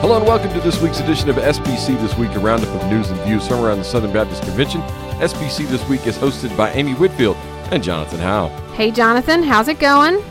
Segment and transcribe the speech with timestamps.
[0.00, 3.10] Hello and welcome to this week's edition of SBC This Week, a roundup of news
[3.10, 4.80] and views from around the Southern Baptist Convention.
[5.20, 7.36] SBC This Week is hosted by Amy Whitfield
[7.70, 8.48] and Jonathan Howe.
[8.72, 10.24] Hey, Jonathan, how's it going?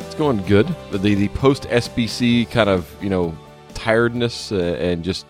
[0.00, 0.66] It's going good.
[0.92, 3.36] The, the post SBC kind of, you know,
[3.74, 5.26] tiredness uh, and just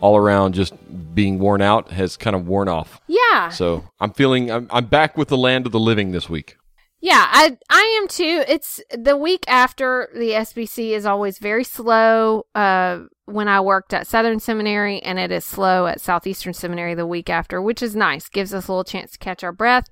[0.00, 0.72] all around just
[1.14, 3.02] being worn out has kind of worn off.
[3.06, 3.50] Yeah.
[3.50, 6.56] So I'm feeling, I'm, I'm back with the land of the living this week.
[7.02, 8.44] Yeah, I I am too.
[8.46, 12.44] It's the week after the SBC is always very slow.
[12.54, 17.06] Uh, when I worked at Southern Seminary, and it is slow at Southeastern Seminary the
[17.06, 18.28] week after, which is nice.
[18.28, 19.88] Gives us a little chance to catch our breath.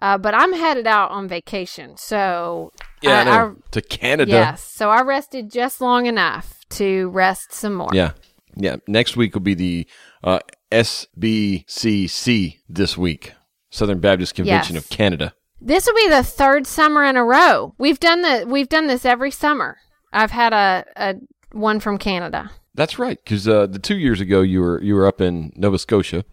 [0.00, 2.72] Uh, but I'm headed out on vacation, so
[3.02, 3.56] Yeah, I know.
[3.58, 4.30] I- to Canada.
[4.30, 4.62] yes.
[4.62, 7.90] So I rested just long enough to rest some more.
[7.92, 8.12] Yeah.
[8.56, 8.76] Yeah.
[8.86, 9.86] Next week will be the
[10.24, 10.38] uh,
[10.72, 13.32] SBCC this week,
[13.70, 14.84] Southern Baptist Convention Yes.
[14.84, 15.34] of Canada.
[15.60, 17.74] This will be the third summer in a row.
[17.78, 19.78] We've done the we've done this every summer.
[20.12, 21.14] I've had a, a
[21.52, 22.50] one from Canada.
[22.74, 25.78] That's right, because uh, the two years ago you were you were up in Nova
[25.78, 26.24] Scotia,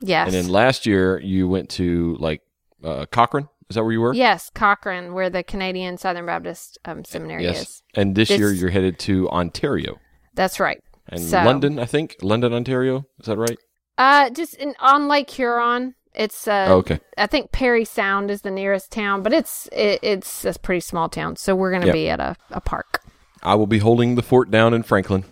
[0.00, 0.26] Yes.
[0.26, 2.42] and then last year you went to like
[2.84, 3.48] uh, Cochrane.
[3.70, 4.12] Is that where you were?
[4.12, 7.60] Yes, Cochrane, where the Canadian Southern Baptist um, Seminary Yes.
[7.62, 7.82] is.
[7.94, 9.98] And this, This- year you're headed to Ontario
[10.34, 10.82] That's right.
[11.08, 11.78] and So- London.
[11.78, 13.06] I think London, Ontario.
[13.20, 13.56] Is that right?
[13.96, 15.94] Uh, just in, on Lake Huron.
[16.14, 17.00] It's uh, oh, okay.
[17.16, 21.08] I think Parry Sound is the nearest town, but it's it, it's a pretty small
[21.08, 21.92] town, so we're gonna Yep.
[21.94, 23.00] be at a, a park.
[23.42, 25.24] I will be holding the fort down in Franklin.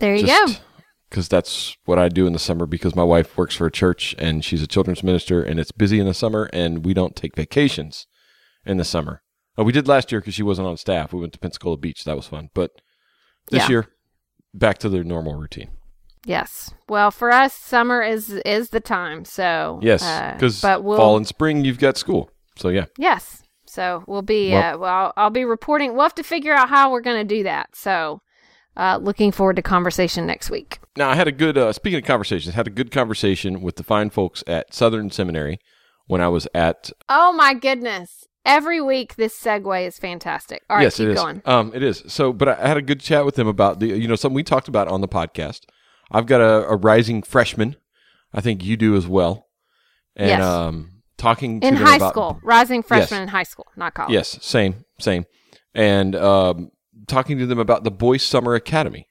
[0.00, 0.46] There you go.
[1.08, 2.66] Because that's what I do in the summer.
[2.66, 6.00] Because my wife works for a church and she's a children's minister, and it's busy
[6.00, 8.06] in the summer, and we don't take vacations
[8.66, 9.22] in the summer.
[9.56, 11.12] Oh, we did last year because she wasn't on staff.
[11.12, 12.04] We went to Pensacola Beach.
[12.04, 12.48] That was fun.
[12.52, 12.72] But
[13.50, 13.68] this Yeah.
[13.68, 13.86] year,
[14.52, 15.70] back to the normal routine.
[16.26, 16.74] Yes.
[16.88, 19.24] Well, for us, summer is is the time.
[19.24, 22.30] So Yes, uh, because but we'll fall and spring you've got school.
[22.56, 23.42] So yeah, Yes.
[23.66, 25.12] So we'll be Well- uh, well.
[25.16, 25.92] I'll be reporting.
[25.92, 27.76] We'll have to figure out how we're going to do that.
[27.76, 28.20] So,
[28.76, 30.78] uh, looking forward to conversation next week.
[30.96, 31.56] Now I had a good.
[31.58, 35.58] Uh, speaking of conversations, had a good conversation with the fine folks at Southern Seminary
[36.06, 36.90] when I was at.
[37.08, 38.26] Oh my goodness!
[38.44, 40.62] Every week this segue is fantastic.
[40.70, 41.20] All right, yes, keep it is.
[41.20, 41.42] going.
[41.44, 42.02] Um, it is.
[42.06, 43.88] So, but I had a good chat with them about the.
[43.88, 45.60] You know, something we talked about on the podcast.
[46.10, 47.76] I've got a, a rising freshman.
[48.32, 49.46] I think you do as well.
[50.14, 50.42] And Yes.
[50.44, 53.22] um, talking to In high about- school, rising freshman Yes.
[53.22, 54.12] in high school, not college.
[54.12, 55.24] Yes, same, same.
[55.74, 56.70] And um,
[57.06, 59.08] talking to them about the Boyce Summer Academy.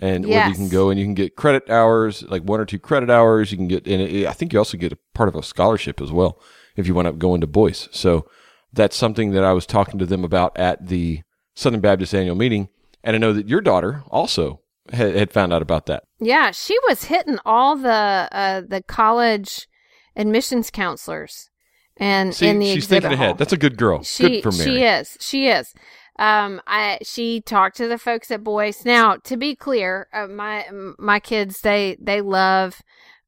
[0.00, 2.78] And where you can go and you can get credit hours, like one or two
[2.78, 3.52] credit hours.
[3.52, 6.00] You can get, and it, I think you also get a part of a scholarship
[6.00, 6.40] as well
[6.76, 7.90] if you want to go into Boyce.
[7.92, 8.26] So
[8.72, 11.20] that's something that I was talking to them about at the
[11.54, 12.70] Southern Baptist annual meeting.
[13.04, 16.04] And I know that your daughter also had, had found out about that.
[16.20, 19.68] Yeah, she was hitting all the uh, the college
[20.16, 21.50] admissions counselors,
[21.96, 23.14] and See, in the she's thinking hall.
[23.26, 23.38] ahead.
[23.38, 24.02] That's a good girl.
[24.02, 25.72] She good she is she is.
[26.18, 28.84] Um, I she talked to the folks at Boyce.
[28.84, 30.66] Now, to be clear, uh, my
[30.98, 32.82] my kids they they love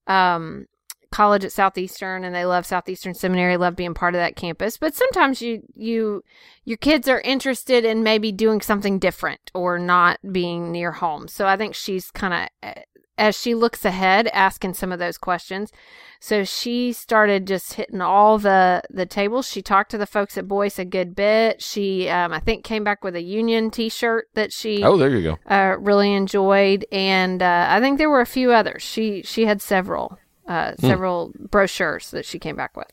[0.07, 0.67] um
[1.15, 4.77] college at Southeastern and they love Southeastern Seminary, love being part of that campus.
[4.77, 6.23] But sometimes you you
[6.65, 11.29] your kids are interested in maybe doing something different or not being near home.
[11.29, 12.75] So I think she's kind of
[13.17, 15.71] as she looks ahead asking some of those questions.
[16.19, 19.49] So she started just hitting all the the tables.
[19.49, 21.63] She talked to the folks at Boyce a good bit.
[21.63, 25.23] She um, I think came back with a union T-shirt that she Oh, there you
[25.23, 25.39] go.
[25.55, 28.83] uh, really enjoyed, and uh, I think there were a few others.
[28.83, 30.19] She she had several
[30.49, 30.87] uh, Hmm.
[30.87, 32.91] several brochures that she came back with.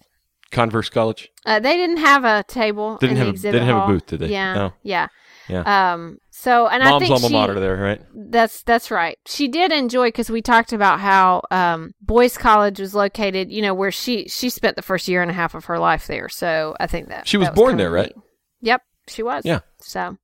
[0.51, 1.29] Converse College.
[1.45, 2.97] Uh, they didn't have a table.
[2.97, 4.27] Didn't have the a- didn't have a booth, did they?
[4.27, 4.73] Yeah, No.
[4.83, 5.07] yeah,
[5.47, 5.93] Yeah.
[5.93, 6.17] Um.
[6.29, 8.01] So, and I Mom's think alma she, mater there, right?
[8.13, 9.17] That's that's right.
[9.27, 13.51] She did enjoy because we talked about how um, Boyce College was located.
[13.51, 16.07] You know where she she spent the first year and a half of her life
[16.07, 16.27] there.
[16.29, 18.13] So I think that She was that born there, right?
[18.15, 18.23] neat.
[18.61, 19.45] Yep, she was.
[19.45, 19.59] Yeah.
[19.79, 20.17] So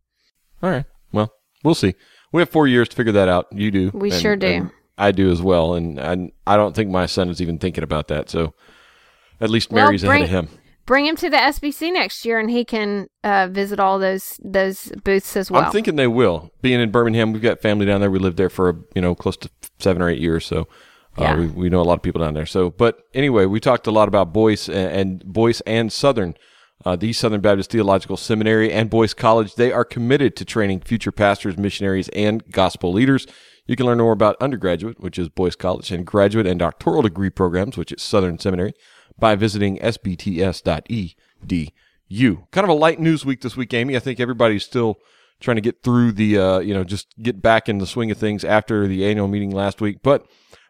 [0.64, 0.86] All right.
[1.12, 1.32] Well,
[1.64, 1.94] we'll see.
[2.34, 3.48] We have four years to figure that out.
[3.52, 3.92] You do.
[3.94, 4.72] We and- sure do.
[4.97, 5.74] I do as well.
[5.75, 8.30] And I, I don't think my son is even thinking about that.
[8.30, 8.53] So
[9.40, 10.57] at least Well, Mary's bring- ahead of him.
[10.86, 14.92] bring him to the SBC next year, and he can uh, visit all those those
[15.04, 15.63] booths as well.
[15.63, 16.51] I'm thinking they will.
[16.62, 18.10] Being in Birmingham, we've got family down there.
[18.12, 19.50] We lived there for, you know, close to
[19.80, 20.45] seven or eight years.
[20.45, 20.62] So
[21.18, 21.38] uh, Yeah.
[21.38, 22.45] we, we know a lot of people down there.
[22.48, 24.77] So, but anyway, we talked a lot about Boyce and,
[25.22, 26.36] and Boyce and Southern.
[26.86, 31.12] Uh, the Southern Baptist Theological Seminary and Boyce College, they are committed to training future
[31.12, 33.25] pastors, missionaries, and gospel leaders.
[33.68, 37.30] You can learn more about undergraduate, which is Boyce College, and graduate and doctoral degree
[37.30, 38.74] programs, which is Southern Seminary,
[39.19, 41.14] by visiting sbts.edu.
[42.52, 43.96] Kind of a light news week this week, Amy.
[43.96, 44.98] I think everybody's still
[45.40, 48.18] trying to get through the, uh, you know, just get back in the swing of
[48.18, 49.98] things after the annual meeting last week.
[50.02, 50.25] But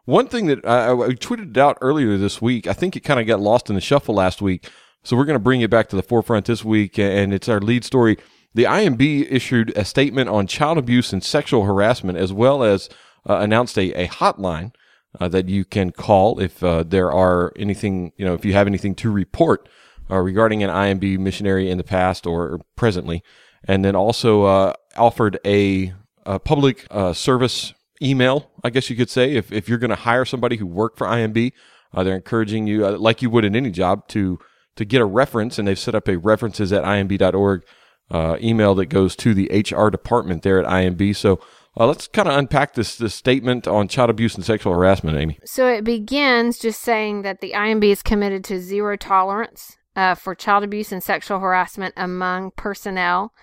[0.05, 3.19] one thing that I, I tweeted it out earlier this week, I think it kind
[3.19, 4.69] of got lost in the shuffle last week.
[5.03, 7.61] So we're going to bring it back to the forefront this week, and it's our
[7.61, 8.17] lead story.
[8.53, 12.89] The IMB issued a statement on child abuse and sexual harassment, as well as
[13.29, 14.71] uh, announced a, a hotline
[15.19, 18.67] uh, that you can call if uh, there are anything, you know, if you have
[18.67, 19.67] anything to report
[20.09, 23.23] uh, regarding an IMB missionary in the past or presently.
[23.63, 25.93] And then also uh, offered a,
[26.25, 29.95] a public uh, service email, I guess you could say, if, if you're going to
[29.95, 31.51] hire somebody who worked for IMB,
[31.93, 34.39] they're encouraging you, like you would in any job, to
[34.75, 37.63] to get a reference, and they've set up a references at imb.org
[38.09, 41.15] uh, email that goes to the HR department there at IMB.
[41.15, 41.39] So
[41.79, 45.39] uh, let's kind of unpack this this statement on child abuse and sexual harassment, Amy.
[45.45, 50.33] So it begins just saying that the IMB is committed to zero tolerance uh, for
[50.33, 53.33] child abuse and sexual harassment among personnel,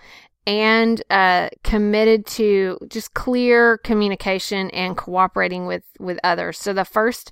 [0.45, 6.57] and uh, committed to just clear communication and cooperating with with others.
[6.57, 7.31] So the first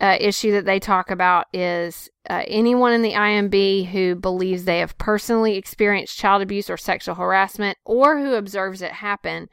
[0.00, 4.78] uh, issue that they talk about is uh, anyone in the IMB who believes they
[4.78, 9.48] have personally experienced child abuse or sexual harassment or who observes it happen,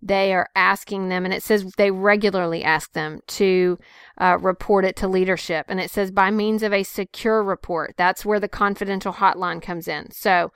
[0.00, 3.78] they are asking them, and it says they regularly ask them to
[4.16, 5.66] uh, report it to leadership.
[5.68, 7.94] And it says by means of a secure report.
[7.98, 10.10] That's where the confidential hotline comes in.
[10.12, 10.52] So,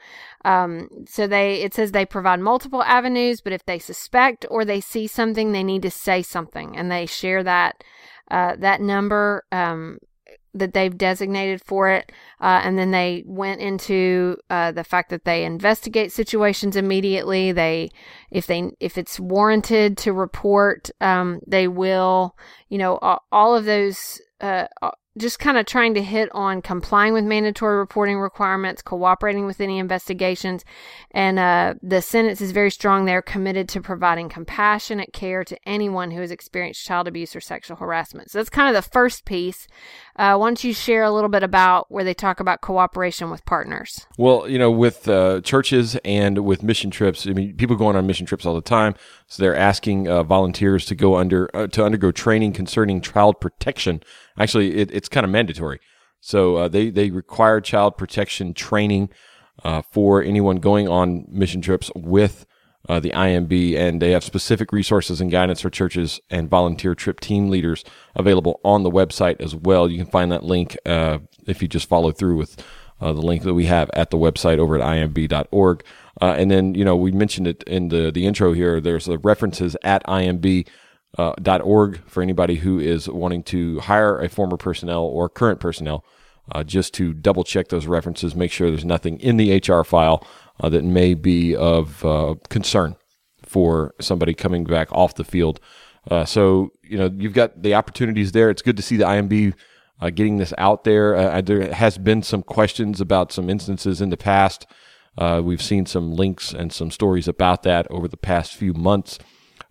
[0.46, 4.80] um, so they it says they provide multiple avenues, but if they suspect or they
[4.80, 7.84] see something, they need to say something, and they share that
[8.30, 9.98] uh, that number um,
[10.54, 12.12] that they've designated for it.
[12.40, 17.52] Uh, and then they went into uh, the fact that they investigate situations immediately.
[17.52, 17.90] They,
[18.30, 22.36] if they, if it's warranted to report, um, they will,
[22.68, 22.98] you know,
[23.32, 24.66] all of those, uh,
[25.16, 29.78] just kind of trying to hit on complying with mandatory reporting requirements, cooperating with any
[29.78, 30.64] investigations.
[31.12, 33.04] And uh, the sentence is very strong.
[33.04, 37.76] They're committed to providing compassionate care to anyone who has experienced child abuse or sexual
[37.76, 38.30] harassment.
[38.30, 39.68] So that's kind of the first piece.
[40.16, 43.44] Uh, why don't you share a little bit about where they talk about cooperation with
[43.44, 44.06] partners?
[44.18, 48.06] Well, you know, with uh, churches and with mission trips, I mean, people going on
[48.06, 48.96] mission trips all the time.
[49.28, 54.02] So they're asking uh, volunteers to go under uh, to undergo training concerning child protection
[54.38, 55.80] Actually, it, it's kind of mandatory.
[56.20, 59.10] So uh, they they require child protection training
[59.62, 62.46] uh, for anyone going on mission trips with
[62.88, 67.20] uh, the IMB, and they have specific resources and guidance for churches and volunteer trip
[67.20, 67.84] team leaders
[68.14, 69.90] available on the website as well.
[69.90, 72.62] You can find that link uh, if you just follow through with
[73.00, 75.84] uh, the link that we have at the website over at imb.org.
[76.20, 78.80] Uh, and then, you know, we mentioned it in the, the intro here.
[78.80, 80.66] There's the references at IMB
[81.18, 81.32] uh,
[81.62, 86.04] .org for anybody who is wanting to hire a former personnel or current personnel,
[86.52, 90.26] uh, just to double check those references, make sure there's nothing in the HR file
[90.60, 92.96] uh, that may be of uh, concern
[93.42, 95.60] for somebody coming back off the field.
[96.10, 98.50] Uh, so you know you've got the opportunities there.
[98.50, 99.54] It's good to see the IMB
[100.00, 101.40] uh, getting this out there.
[101.40, 104.66] there has been some questions about some instances in the past.
[105.18, 109.18] we've seen some links and some stories about that over the past few months.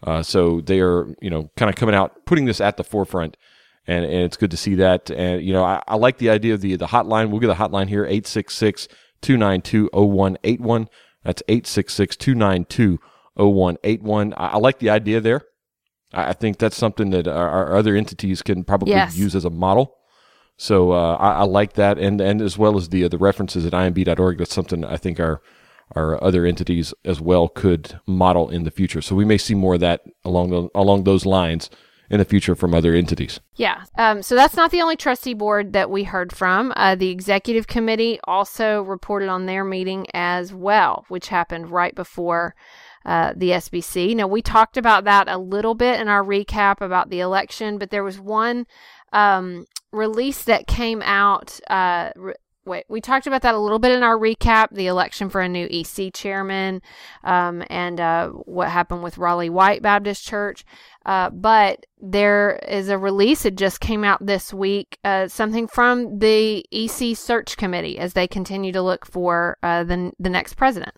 [0.03, 3.37] Uh, so they are, you know, kind of coming out, putting this at the forefront,
[3.87, 5.09] and, and it's good to see that.
[5.09, 7.29] And you know, I, I like the idea of the the hotline.
[7.29, 10.87] We'll get the hotline here 866-292-0181.
[11.23, 14.33] That's 866-292-0181.
[14.35, 15.43] I, I like the idea there.
[16.13, 19.15] I, I think that's something that our, our other entities can probably yes.
[19.15, 19.95] use as a model.
[20.57, 23.65] So uh, I, I, like that, and and as well as the uh, the references
[23.65, 24.37] at imb.org.
[24.37, 25.41] That's something I think our
[25.95, 29.01] our other entities as well could model in the future.
[29.01, 31.69] So we may see more of that along the, along those lines
[32.09, 33.39] in the future from other entities.
[33.55, 33.85] Yeah.
[33.97, 36.73] Um, so that's not the only trustee board that we heard from.
[36.75, 42.55] Uh, the executive committee also reported on their meeting as well, which happened right before
[43.05, 44.15] uh, the SBC.
[44.15, 47.89] Now, we talked about that a little bit in our recap about the election, but
[47.89, 48.65] there was one
[49.11, 52.11] um, release that came out uh,
[52.65, 55.49] wait, we talked about that a little bit in our recap the election for a
[55.49, 56.81] new EC chairman
[57.23, 60.65] um, and uh, what happened with Raleigh White Baptist Church.
[61.05, 66.19] Uh, but there is a release, it just came out this week, uh, something from
[66.19, 70.95] the EC search committee as they continue to look for uh, the, the next president.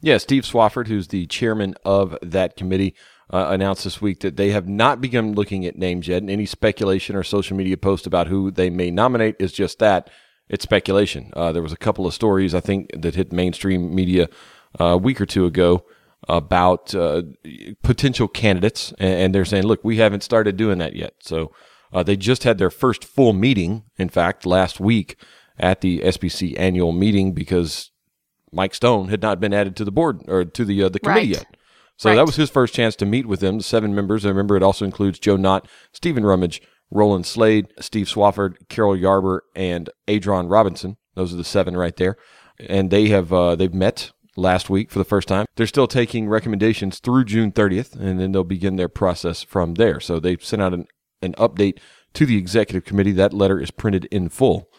[0.00, 2.94] Yeah, Steve Swofford, who's the chairman of that committee,
[3.30, 6.22] uh, announced this week that they have not begun looking at names yet.
[6.22, 10.08] And any speculation or social media post about who they may nominate is just that
[10.48, 11.32] it's speculation.
[11.34, 14.28] Uh, there was a couple of stories I think that hit mainstream media
[14.80, 15.84] uh, a week or two ago
[16.28, 17.22] about uh,
[17.82, 21.52] potential candidates, and, they're saying, "Look, we haven't started doing that yet." So
[21.92, 25.16] uh, they just had their first full meeting, in fact, last week
[25.58, 27.90] at the SBC annual meeting because
[28.52, 31.32] Mike Stone had not been added to the board or to the uh, the committee
[31.32, 31.38] right.
[31.38, 31.56] yet.
[31.96, 32.16] So right.
[32.16, 33.58] that was his first chance to meet with them.
[33.58, 34.24] The seven members.
[34.24, 39.40] I remember it also includes Joe Knott, Stephen Rummage, Rolland Slade, Steve Swofford, Carol Yarber,
[39.54, 40.96] and Adron Robinson.
[41.14, 42.16] Those are the seven right there.
[42.58, 45.46] And they have uh, they've met last week for the first time.
[45.56, 50.00] They're still taking recommendations through June 30th, and then they'll begin their process from there.
[50.00, 50.86] So they sent out an,
[51.20, 51.78] an update
[52.14, 53.12] to the executive committee.
[53.12, 54.70] That letter is printed in full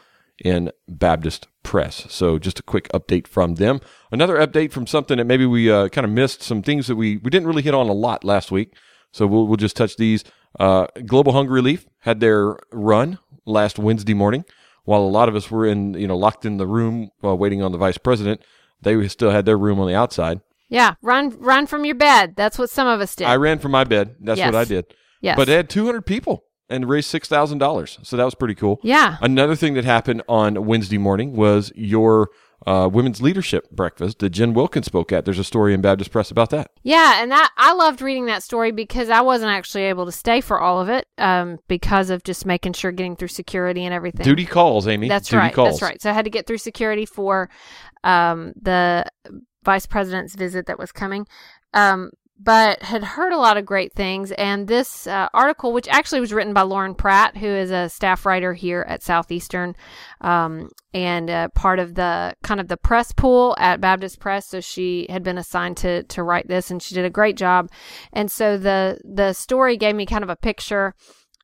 [0.43, 2.05] in Baptist Press.
[2.09, 3.81] So just a quick update from them.
[4.11, 6.41] Another update from something that maybe we uh, kind of missed.
[6.41, 8.73] Some things that we we didn't really hit on a lot last week.
[9.11, 10.23] So we'll we'll just touch these.
[10.59, 14.45] Uh, Global Hunger Relief had their run last Wednesday morning.
[14.85, 17.61] While a lot of us were in you know locked in the room uh, waiting
[17.61, 18.41] on the vice president,
[18.81, 20.41] they still had their room on the outside.
[20.69, 22.35] Yeah, run run from your bed.
[22.35, 23.27] That's what some of us did.
[23.27, 24.15] I ran from my bed.
[24.19, 24.51] That's Yes.
[24.51, 24.85] what I did.
[25.21, 25.35] yes.
[25.37, 27.99] But they had 200 people and raised six thousand dollars.
[28.03, 28.79] So that was pretty cool.
[28.83, 29.17] yeah.
[29.21, 32.29] Another thing that happened on Wednesday morning was your
[32.67, 35.25] uh, women's leadership breakfast that Jen Wilkins spoke at.
[35.25, 36.71] There's a story in Baptist Press about that.
[36.83, 40.41] Yeah, and that I loved reading that story because I wasn't actually able to stay
[40.41, 44.23] for all of it um, because of just making sure getting through security and everything.
[44.23, 45.07] Duty calls, Amy.
[45.07, 45.53] That's Duty right.
[45.53, 45.79] Calls.
[45.79, 46.01] That's right.
[46.01, 47.49] So I had to get through security for
[48.03, 49.05] um, the
[49.63, 51.27] vice president's visit that was coming.
[51.73, 52.11] Um,
[52.41, 54.31] but had heard a lot of great things.
[54.31, 58.25] And this uh, article, which actually was written by Lauren Pratt, who is a staff
[58.25, 59.75] writer here at Southeastern,
[60.21, 64.47] um, and uh, part of the kind of the press pool at Baptist Press.
[64.47, 67.69] So she had been assigned to to write this, and she did a great job.
[68.13, 70.95] And so the the story gave me kind of a picture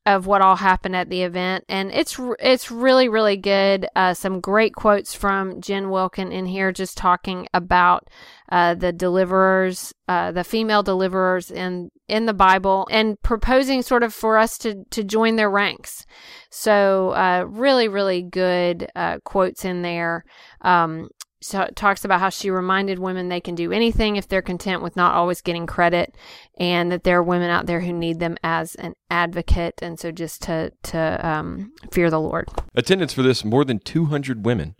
[0.06, 3.86] of what all happened at the event, and it's it's really really good.
[3.96, 8.08] Uh, some great quotes from Jen Wilkin in here, just talking about
[8.50, 14.14] uh, the deliverers, uh, the female deliverers in in the Bible, and proposing sort of
[14.14, 16.06] for us to to join their ranks.
[16.50, 20.24] So uh, really really good uh, quotes in there.
[20.60, 21.08] Um,
[21.40, 24.96] so talks about how she reminded women they can do anything if they're content with
[24.96, 26.14] not always getting credit
[26.58, 30.10] and that there are women out there who need them as an advocate and so
[30.10, 34.74] just to to um, fear the lord Attendance for this more than 200 women.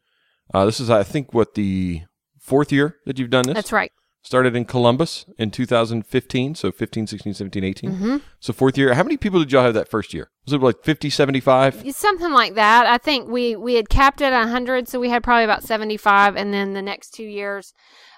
[0.53, 2.03] Uh, this is, I think, what the
[2.39, 3.55] fourth year that you've done this.
[3.55, 7.91] that's right Started in Columbus in 2015, so 15, 16, 17, 18.
[7.91, 8.93] hmm So fourth year.
[8.95, 10.31] How many people did y'all have that first year?
[10.47, 11.93] Was it like 50, 75?
[11.95, 12.87] Something like that.
[12.87, 16.55] I think we we had capped at 100 so we had probably about 75 and
[16.55, 17.75] then the next two years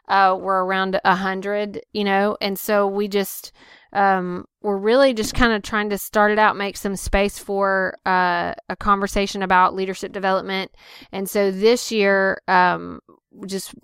[0.08, 2.36] uh, were around 100 you know?
[2.40, 3.52] And so we just
[3.94, 7.96] um, we're really just kind of trying to start it out make some space for
[8.04, 10.70] uh, a conversation about leadership development.
[11.10, 13.00] And so this year um,
[13.46, 13.74] just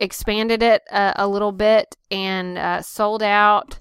[0.00, 3.78] expanded it a, a little bit and uh, sold out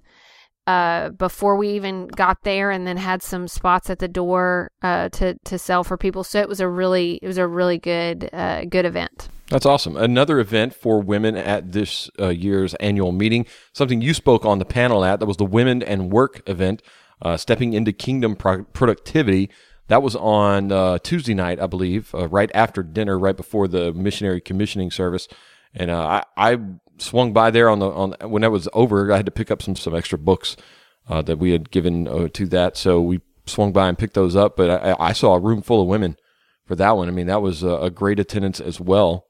[0.71, 5.09] uh, before we even got there, and then had some spots at the door uh,
[5.09, 6.23] to to sell for people.
[6.23, 9.27] So it was a really it was a really good uh, good event.
[9.49, 9.97] That's awesome.
[9.97, 14.65] Another event for women at this uh, year's annual meeting, something you spoke on the
[14.65, 16.81] panel at, that was the Women and Work event,
[17.21, 19.49] uh, Stepping into Kingdom Pro- Productivity.
[19.89, 24.89] That was on Tuesday night, I believe, right after dinner, right before the missionary commissioning
[24.89, 25.27] service.
[25.73, 26.57] And I, I
[27.01, 29.11] swung by there on the on when that was over.
[29.11, 30.55] I had to pick up some some extra books
[31.09, 34.35] uh, that we had given uh, to that, so we swung by and picked those
[34.35, 34.55] up.
[34.55, 36.17] But I, I saw a room full of women
[36.65, 37.07] for that one.
[37.07, 39.25] I mean, that was a, a great attendance as well.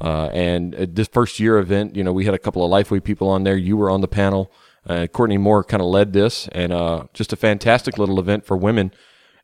[0.00, 3.28] Uh, and this first year event, you know, we had a couple of Lifeway people
[3.28, 3.56] on there.
[3.56, 4.52] You were on the panel.
[4.84, 8.56] Uh, Courtney Moore kind of led this, and uh, just a fantastic little event for
[8.56, 8.92] women.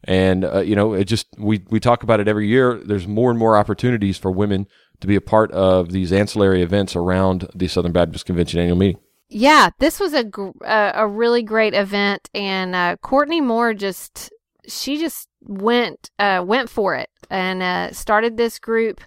[0.04, 2.80] And uh, you know, it just we we talk about it every year.
[2.84, 4.66] There's more and more opportunities for women
[5.00, 9.00] to be a part of these ancillary events around the Southern Baptist Convention annual meeting.
[9.28, 14.32] Yeah, this was a gr- uh, a really great event, and uh, Courtney Moore just
[14.66, 19.00] she just went uh, went for it and uh, started this group,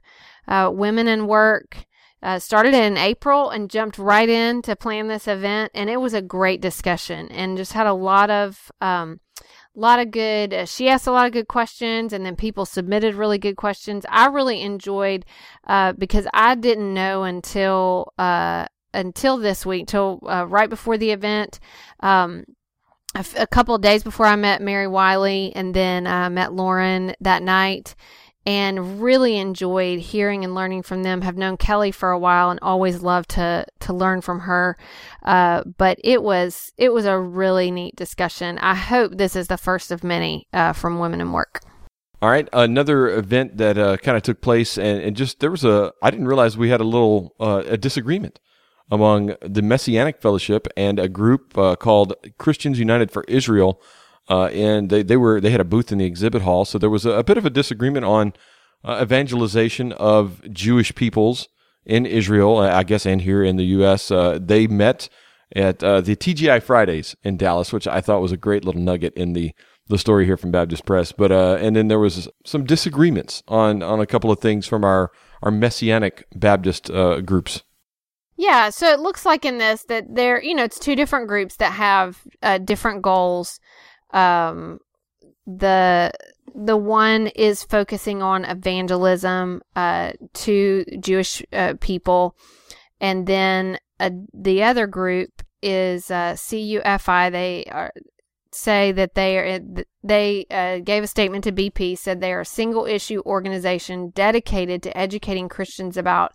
[0.48, 1.86] uh, Women in Work.
[2.24, 6.14] Uh, started in April and jumped right in to plan this event, and it was
[6.14, 9.20] a great discussion and just had a lot of um,
[9.76, 10.54] lot of good.
[10.54, 14.06] Uh, she asked a lot of good questions, and then people submitted really good questions.
[14.10, 15.26] I really enjoyed
[15.68, 21.12] uh, because I didn't know until uh, until this week, till uh, right before the
[21.12, 21.60] event.
[22.02, 22.46] Um,
[23.16, 26.54] a, f- a couple of days before I met Mary Wiley, and then I met
[26.54, 27.96] Lauren that night,
[28.46, 31.22] and really enjoyed hearing and learning from them.
[31.22, 34.78] Have known Kelly for a while, and always loved to to learn from her.
[35.24, 38.58] Uh, but it was it was a really neat discussion.
[38.60, 41.62] I hope this is the first of many uh, from Women in Work.
[42.22, 45.66] All right, another event that uh, kind of took place, and, and just there was
[45.66, 48.40] a I didn't realize we had a little uh, a disagreement
[48.92, 53.82] among the Messianic Fellowship and a group uh, called Christians United for Israel,
[54.30, 56.90] uh, and they, they were they had a booth in the exhibit hall, so there
[56.90, 58.34] was a, a bit of a disagreement on
[58.84, 61.48] uh, evangelization of Jewish peoples
[61.86, 64.12] in Israel, I guess, and here in the U.S.
[64.12, 65.10] Uh, they met
[65.56, 69.14] at uh, the TGI Fridays in Dallas, which I thought was a great little nugget
[69.16, 69.52] in the
[69.88, 71.12] the story here from Baptist Press.
[71.12, 74.84] But uh, and then there was some disagreements on on a couple of things from
[74.84, 75.12] our
[75.42, 77.64] our Messianic Baptist uh, groups.
[78.38, 81.58] Yeah, so it looks like in this that there, you know, it's two different groups
[81.58, 83.60] that have uh, different goals.
[84.14, 84.80] Um,
[85.46, 86.12] the
[86.54, 92.36] the one is focusing on evangelism uh, to Jewish uh, people,
[93.00, 97.32] and then uh, the other group is uh, CUFI.
[97.32, 97.92] They are
[98.54, 99.60] say that they are
[100.04, 104.84] they uh, gave a statement to BP said they are a single issue organization dedicated
[104.84, 106.34] to educating Christians about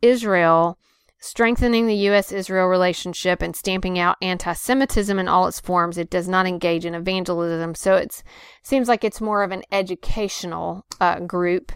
[0.00, 0.78] Israel
[1.20, 2.32] strengthening the U.S.
[2.32, 5.98] Israel relationship and stamping out anti Semitism in all its forms.
[5.98, 7.74] It does not engage in evangelism.
[7.74, 8.22] So it
[8.62, 11.72] seems like it's more of an educational uh, group.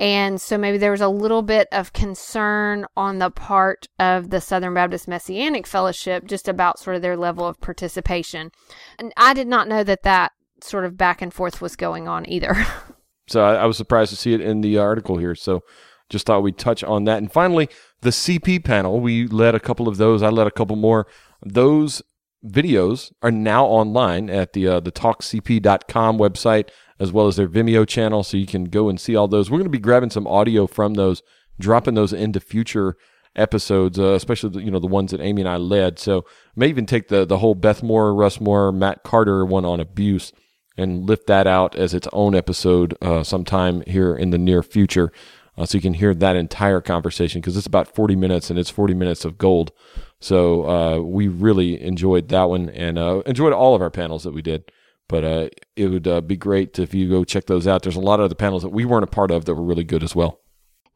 [0.00, 4.40] And so maybe there was a little bit of concern on the part of the
[4.40, 8.50] Southern Baptist Messianic Fellowship just about sort of their level of participation.
[8.98, 10.32] And I did not know that that
[10.62, 12.56] sort of back and forth was going on either.
[13.28, 15.34] so I, I was surprised to see it in the article here.
[15.34, 15.60] So
[16.10, 17.18] just thought we'd touch on that.
[17.18, 17.68] And finally,
[18.02, 20.22] the CP panel, we led a couple of those.
[20.22, 21.06] I led a couple more.
[21.42, 22.02] Those
[22.44, 27.86] videos are now online at the uh, the talkcp.com website as well as their Vimeo
[27.88, 29.50] channel so you can go and see all those.
[29.50, 31.22] We're going to be grabbing some audio from those,
[31.58, 32.96] dropping those into future
[33.36, 35.98] episodes, uh, especially the, you know the ones that Amy and I led.
[35.98, 36.24] So
[36.56, 40.32] may even take the the whole Beth Moore, Russ Moore, Matt Carter one on abuse
[40.76, 45.12] and lift that out as its own episode uh, sometime here in the near future
[45.60, 48.70] uh, so you can hear that entire conversation because it's about 40 minutes and it's
[48.70, 49.72] 40 minutes of gold.
[50.18, 54.32] So uh, we really enjoyed that one and uh, enjoyed all of our panels that
[54.32, 54.64] we did.
[55.06, 57.82] But uh, it would uh, be great if you go check those out.
[57.82, 59.84] There's a lot of the panels that we weren't a part of that were really
[59.84, 60.40] good as well.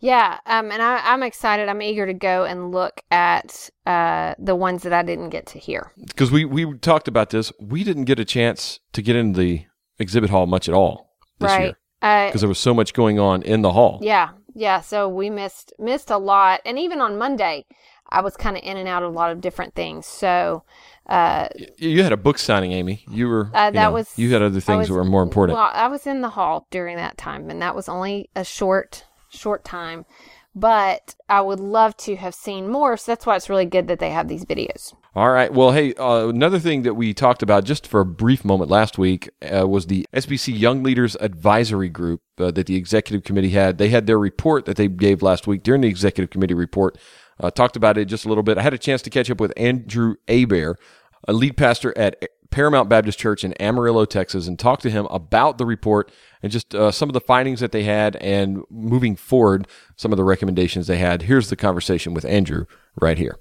[0.01, 1.69] Yeah, um, and I, am excited.
[1.69, 5.59] I'm eager to go and look at uh, the ones that I didn't get to
[5.59, 5.93] hear.
[6.07, 7.53] Because we, we talked about this.
[7.61, 9.67] We didn't get a chance to get into the
[9.99, 11.63] exhibit hall much at all this right.
[11.63, 11.77] year.
[12.01, 13.99] Because there was so much going on in the hall.
[14.03, 17.67] Yeah, yeah, so we missed missed a lot, and even on Monday,
[18.09, 20.07] I was kind of in and out of a lot of different things.
[20.07, 20.63] So
[21.07, 23.05] uh, you had a book signing, Amy.
[23.11, 25.23] You were uh, that you know, was you had other things was, that were more
[25.23, 25.59] important.
[25.59, 29.05] Well, I was in the hall during that time, and that was only a short
[29.29, 30.07] short time.
[30.55, 33.99] But I would love to have seen more, so that's why it's really good that
[33.99, 34.95] they have these videos.
[35.17, 35.53] All right.
[35.53, 38.99] Well, hey, uh, another thing that we talked about just for a brief moment last
[38.99, 43.79] week uh, was the SBC Young Leaders Advisory Group uh, that the executive committee had.
[43.79, 46.99] They had their report that they gave last week during the executive committee report.
[47.39, 48.59] Uh, talked about it just a little bit.
[48.59, 50.81] I had a chance to catch up with Andrew Hebert,
[51.29, 55.59] a lead pastor at Paramount Baptist Church in Amarillo, Texas, and talk to him about
[55.59, 56.11] the report
[56.43, 60.17] and just uh, some of the findings that they had and moving forward, some of
[60.17, 61.23] the recommendations they had.
[61.23, 62.67] Here's the conversation with Andrew
[63.01, 63.39] right here.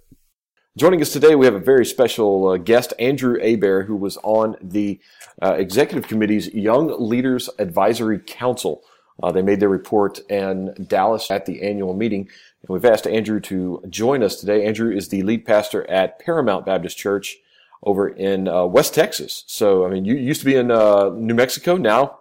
[0.76, 4.56] Joining us today, we have a very special uh, guest, Andrew Hebert, who was on
[4.60, 5.00] the
[5.40, 8.82] uh, Executive Committee's Young Leaders Advisory Council.
[9.22, 12.22] Uh, they made their report in Dallas at the annual meeting.
[12.22, 14.66] And we've asked Andrew to join us today.
[14.66, 17.38] Andrew is the lead pastor at Paramount Baptist Church
[17.84, 19.44] over in uh, West Texas.
[19.46, 22.18] So, I mean, you used to be in uh, New Mexico, now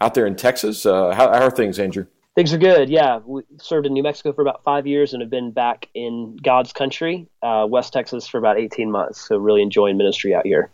[0.00, 0.86] out there in Texas.
[0.86, 2.06] Uh, how, how are things, Andrew?
[2.36, 2.90] Things are good.
[2.90, 6.36] Yeah, we served in New Mexico for about five years and have been back in
[6.36, 9.26] God's country, uh, West Texas, for about 18 months.
[9.26, 10.70] So really enjoying ministry out here.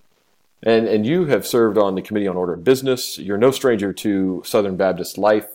[0.65, 3.17] And and you have served on the Committee on Order of Business.
[3.17, 5.47] You're no stranger to Southern Baptist life,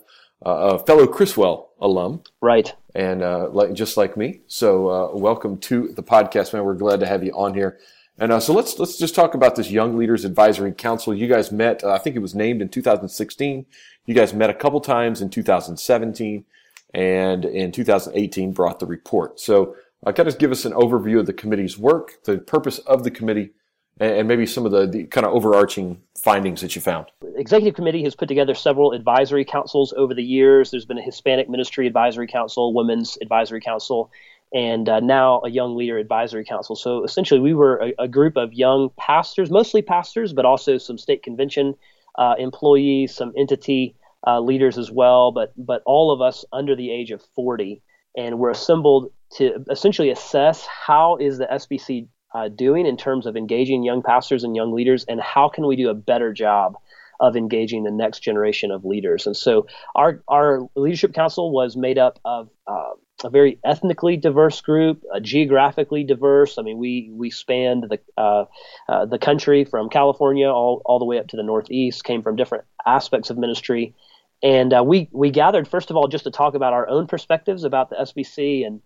[0.45, 2.73] uh, a fellow Criswell alum, right?
[2.95, 4.39] And uh, like just like me.
[4.47, 6.63] So uh, welcome to the podcast, man.
[6.63, 7.79] We're glad to have you on here.
[8.17, 11.13] And uh, so let's let's just talk about this Young Leaders Advisory Council.
[11.13, 11.83] You guys met.
[11.83, 13.65] Uh, I think it was named in 2016.
[14.07, 16.45] You guys met a couple times in 2017
[16.93, 19.39] and in 2018 brought the report.
[19.39, 23.03] So uh, kind of give us an overview of the committee's work, the purpose of
[23.03, 23.51] the committee,
[23.99, 27.07] and, maybe some of the, the kind of overarching findings that you found.
[27.35, 30.71] executive committee has put together several advisory councils over the years.
[30.71, 34.11] There's been a Hispanic Ministry Advisory Council, Women's Advisory Council,
[34.53, 36.75] and uh, now a Young Leader Advisory Council.
[36.75, 40.97] So essentially, we were a, a, group of young pastors, mostly pastors, but also some
[40.97, 41.75] state convention
[42.17, 46.91] uh, employees, some entity uh, leaders as well, but but all of us under the
[46.91, 47.81] age of 40,
[48.15, 53.37] and we're assembled to essentially assess how is the SBC uh, doing in terms of
[53.37, 56.75] engaging young pastors and young leaders, and how can we do a better job
[57.19, 59.25] of engaging the next generation of leaders.
[59.25, 62.91] And so our our leadership council was made up of uh,
[63.23, 66.57] a very ethnically diverse group, uh, geographically diverse.
[66.57, 68.45] I mean, we we spanned the uh,
[68.87, 72.03] uh, the country from California all all the way up to the Northeast.
[72.03, 73.95] Came from different aspects of ministry,
[74.43, 77.63] and uh, we we gathered first of all just to talk about our own perspectives
[77.63, 78.81] about the SBC and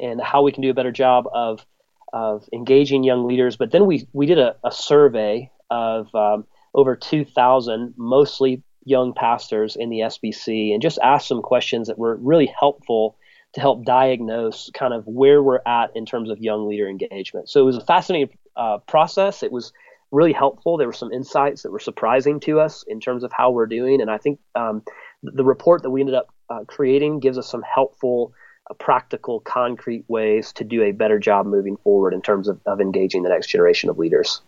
[0.00, 1.64] and how we can do a better job of
[2.12, 3.56] of engaging young leaders.
[3.56, 9.76] But then we we did a, a survey of um, over 2,000, mostly young pastors
[9.76, 13.16] in the SBC, and just asked some questions that were really helpful
[13.52, 17.48] to help diagnose kind of where we're at in terms of young leader engagement.
[17.48, 19.42] So it was a fascinating uh, process.
[19.42, 19.72] It was
[20.12, 20.76] really helpful.
[20.76, 24.00] There were some insights that were surprising to us in terms of how we're doing,
[24.00, 24.82] and I think um,
[25.22, 28.32] the report that we ended up uh, creating gives us some helpful,
[28.68, 32.80] uh, practical, concrete ways to do a better job moving forward in terms of, of
[32.80, 34.40] engaging the next generation of leaders.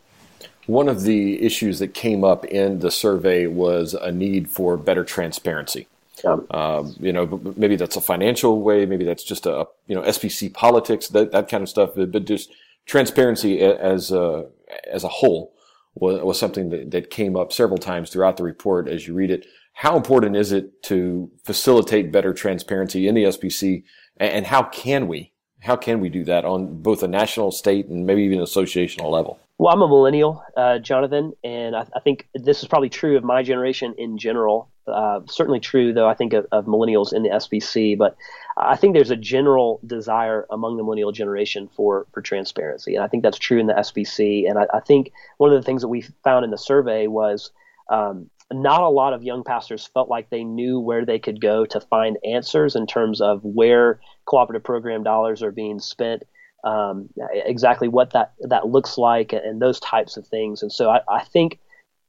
[0.66, 5.04] One of the issues that came up in the survey was a need for better
[5.04, 5.88] transparency.
[6.24, 10.02] Um, um, you know, maybe that's a financial way, maybe that's just a you know
[10.02, 11.90] SBC politics, that that kind of stuff.
[11.96, 12.52] But just
[12.86, 14.46] transparency as a,
[14.90, 15.52] as a whole
[15.94, 19.30] was, was something that, that came up several times throughout the report as you read
[19.30, 19.46] it.
[19.74, 23.84] How important is it to facilitate better transparency in the SBC,
[24.18, 28.04] and how can we how can we do that on both a national, state, and
[28.04, 29.38] maybe even an associational level?
[29.58, 33.22] Well, I'm a millennial, uh, Jonathan, and I, I, think this is probably true of
[33.22, 34.68] my generation in general.
[34.88, 37.96] Uh, certainly true, though, I think of, of, millennials in the SBC.
[37.96, 38.16] But
[38.56, 43.08] I think there's a general desire among the millennial generation for for transparency, and I
[43.08, 44.48] think that's true in the SBC.
[44.48, 47.52] And I, I think one of the things that we found in the survey was
[47.88, 51.64] um, not a lot of young pastors felt like they knew where they could go
[51.66, 56.24] to find answers in terms of where cooperative program dollars are being spent,
[56.64, 60.62] um, exactly what that that looks like, and those types of things.
[60.62, 61.58] And so I, I think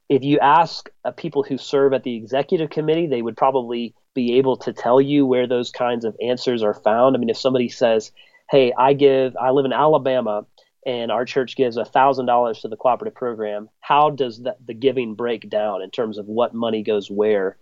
[0.08, 4.38] if you ask uh, people who serve at the executive committee, they would probably be
[4.38, 7.16] able to tell you where those kinds of answers are found.
[7.16, 8.12] I mean, if somebody says,
[8.50, 10.46] "Hey, I give, I live in Alabama."
[10.86, 15.82] and our church gives $1,000 to the cooperative program, how does the giving break down
[15.82, 17.56] in terms of what money goes where?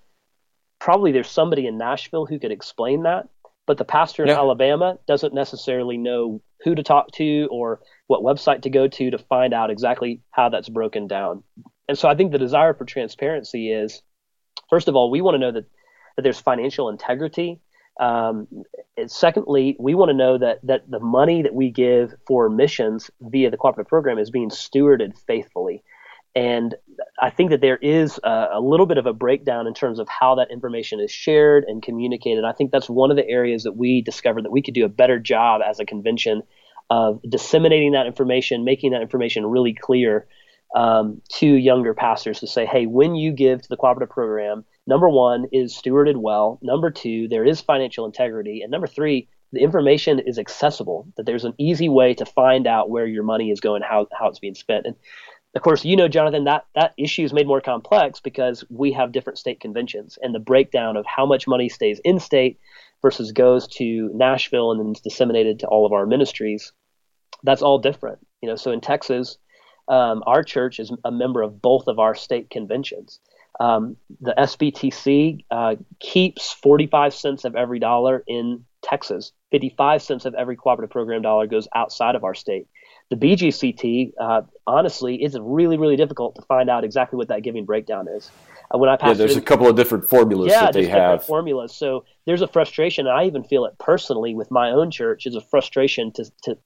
[0.80, 3.28] Probably there's somebody in Nashville who could explain that,
[3.66, 4.36] but the pastor in yeah.
[4.36, 9.18] Alabama doesn't necessarily know who to talk to or what website to go to to
[9.18, 11.42] find out exactly how that's broken down.
[11.88, 14.02] And so I think the desire for transparency is,
[14.70, 15.64] first of all, we want to know that,
[16.16, 17.60] that there's financial integrity
[18.00, 18.48] um,
[19.06, 23.50] secondly, we want to know that that the money that we give for missions via
[23.50, 25.82] the cooperative program is being stewarded faithfully.
[26.34, 26.74] And
[27.20, 30.08] I think that there is a, a, little bit of a breakdown in terms of
[30.08, 32.44] how that information is shared and communicated.
[32.44, 34.88] I think that's one of the areas that we discovered that we could do a
[34.88, 36.42] better job as a convention
[36.88, 40.26] of disseminating that information, making that information really clear
[40.74, 45.08] um, to younger pastors to say, hey, when you give to the cooperative program, number
[45.08, 46.58] one is stewarded well.
[46.62, 48.62] Number two, there is financial integrity.
[48.62, 52.88] And number three, the information is accessible, that there's an easy way to find out
[52.88, 54.86] where your money is going, how, how it's being spent.
[54.86, 54.96] And
[55.54, 59.12] of course, you know, Jonathan, that, that issue is made more complex because we have
[59.12, 62.58] different state conventions and the breakdown of how much money stays in state
[63.02, 66.72] versus goes to Nashville and then is disseminated to all of our ministries.
[67.42, 68.18] That's all different.
[68.40, 69.36] You know, so in Texas,
[69.88, 73.20] um, our church is a member of both of our state conventions.
[73.60, 79.32] Um, the SBTC uh, keeps 45 cents of every dollar in Texas.
[79.50, 82.68] 55 cents of every cooperative program dollar goes outside of our state.
[83.12, 87.66] The BGCT, uh, honestly, it's really, really difficult to find out exactly what that giving
[87.66, 88.30] breakdown is.
[88.74, 91.22] Uh, when I yeah, there's a couple of different formulas yeah, that they have.
[91.22, 91.74] formulas.
[91.74, 95.26] So there's a frustration, and I even feel it personally with my own church.
[95.26, 96.56] Is a frustration to to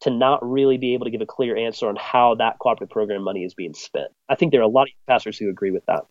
[0.00, 3.22] to not really be able to give a clear answer on how that cooperative program
[3.22, 4.08] money is being spent.
[4.28, 6.06] I think there are a lot of pastors who agree with that.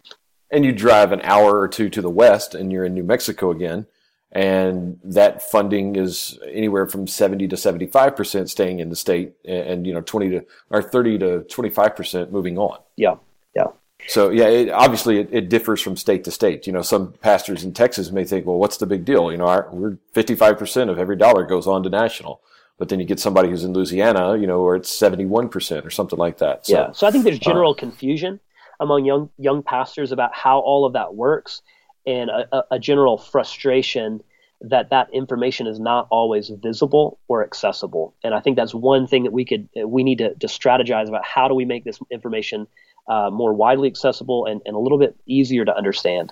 [0.50, 3.52] And you drive an hour or two to the west and you're in New Mexico
[3.52, 3.86] again,
[4.34, 9.94] and that funding is anywhere from 70 to 75% staying in the state and, you
[9.94, 12.80] know 20 to or 30 to 25% moving on.
[12.98, 13.16] Yeah.
[13.56, 13.68] Yeah.
[14.08, 16.66] So yeah, it, obviously it, it, differs from state to state.
[16.66, 19.32] You know, some pastors in Texas may think, well, what's the big deal?
[19.32, 22.42] You know, our, we're 55% of every dollar goes on to national.
[22.80, 26.18] But then you get somebody who's in Louisiana, you know, where it's 71% or something
[26.18, 26.66] like that.
[26.66, 26.92] So, yeah.
[26.92, 28.40] So I think there's general uh, confusion
[28.80, 31.62] among young young pastors about how all of that works
[32.06, 34.22] and a, a general frustration
[34.62, 38.14] that that information is not always visible or accessible.
[38.24, 41.26] And I think that's one thing that we could we need to, to strategize about
[41.26, 42.68] how do we make this information
[43.08, 46.32] uh, more widely accessible and, and a little bit easier to understand.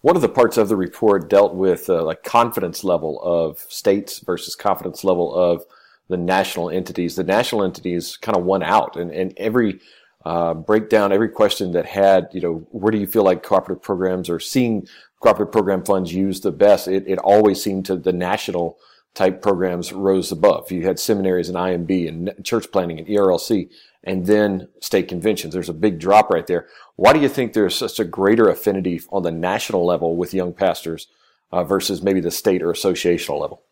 [0.00, 4.20] One of the parts of the report dealt with uh, like confidence level of states
[4.20, 5.64] versus confidence level of
[6.08, 7.16] the national entities.
[7.16, 9.80] The national entities kind of won out, and, and every
[10.24, 14.30] uh, breakdown, every question that had, you know, where do you feel like cooperative programs
[14.30, 14.86] are seeing
[15.20, 16.88] cooperative program funds used the best?
[16.88, 18.78] It, it always seemed to the national
[19.14, 20.72] type programs rose above.
[20.72, 23.70] You had seminaries and IMB and church planting and ERLC
[24.02, 25.54] and then state conventions.
[25.54, 26.68] There's a big drop right there.
[26.96, 30.52] Why do you think there's such a greater affinity on the national level with young
[30.52, 31.08] pastors
[31.52, 33.62] uh, versus maybe the state or associational level?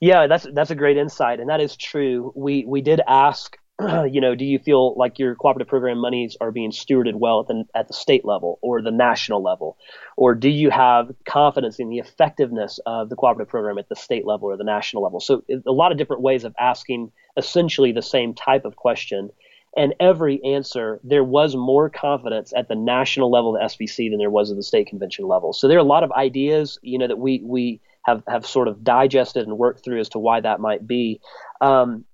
[0.00, 2.30] Yeah, that's that's a great insight, and that is true.
[2.36, 3.56] We we did ask
[4.10, 7.48] you know, do you feel like your cooperative program monies are being stewarded well at
[7.48, 9.76] the, at the state level or the national level?
[10.16, 14.26] Or do you have confidence in the effectiveness of the cooperative program at the state
[14.26, 15.20] level or the national level?
[15.20, 19.30] So, a lot of different ways of asking essentially the same type of question.
[19.76, 24.18] And every answer, there was more confidence at the national level of the SBC than
[24.18, 25.52] there was at the state convention level.
[25.52, 28.68] So there are a lot of ideas, you know, that we we have have sort
[28.68, 31.20] of digested and worked through as to why that might be.
[31.60, 32.06] Um,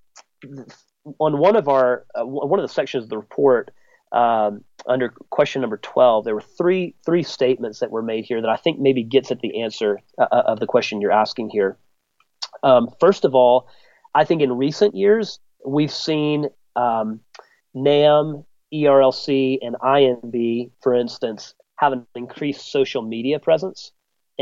[1.19, 3.71] on one of our uh, one of the sections of the report
[4.13, 8.51] um, under question number 12 there were three three statements that were made here that
[8.51, 11.77] i think maybe gets at the answer uh, uh of the question you're asking here.
[12.63, 13.69] Um, first of all
[14.15, 17.21] i think in recent years we've seen um,
[17.75, 23.93] nam erlc and imb for instance have an increased social media presence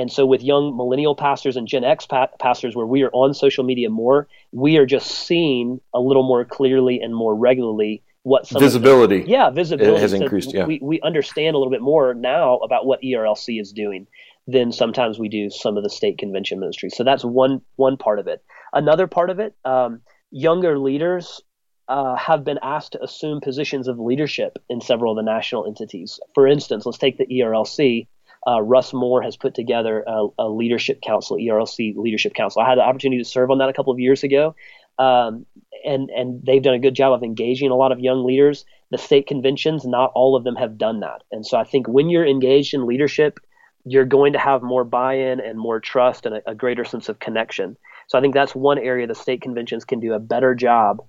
[0.01, 3.35] and so, with young millennial pastors and Gen X pa- pastors, where we are on
[3.35, 8.47] social media more, we are just seeing a little more clearly and more regularly what
[8.47, 9.23] some visibility.
[9.23, 10.53] The, yeah, visibility has increased.
[10.53, 14.07] Yeah, we we understand a little bit more now about what ERLC is doing
[14.47, 16.97] than sometimes we do some of the state convention ministries.
[16.97, 18.43] So that's one one part of it.
[18.73, 21.41] Another part of it, um, younger leaders
[21.89, 26.21] uh, have been asked to assume positions of leadership in several of the national entities.
[26.35, 28.07] For instance, let's take the ERLC
[28.47, 32.63] uh, Russ Moore has put together a, a, leadership council, ERLC leadership council.
[32.63, 34.55] I had the opportunity to serve on that a couple of years ago,
[34.99, 35.45] um,
[35.85, 38.65] and and they've done a good job of engaging a lot of young leaders.
[38.91, 42.09] The state conventions, not all of them have done that, and so I think when
[42.09, 43.41] you're engaged in leadership,
[43.85, 47.19] you're going to have more buy-in and more trust and a, a greater sense of
[47.19, 47.77] connection.
[48.09, 51.03] So I think that's one area the state conventions can do a better job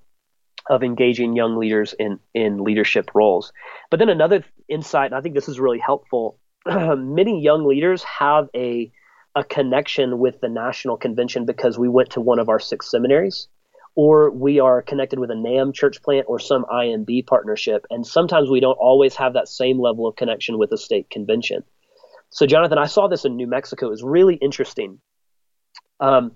[0.70, 3.54] of engaging young leaders in in leadership roles.
[3.90, 6.38] But then another insight, and I think this is really helpful
[6.96, 8.92] many young leaders have a
[9.34, 13.48] a connection with the national convention because we went to one of our six seminaries
[13.94, 17.86] or we are connected with a NAM church plant or some IMB partnership.
[17.90, 21.62] And sometimes we don't always have that same level of connection with the state convention.
[22.30, 23.86] So, Jonathan, I saw this in New Mexico.
[23.86, 24.98] It was really interesting.
[26.00, 26.32] Um,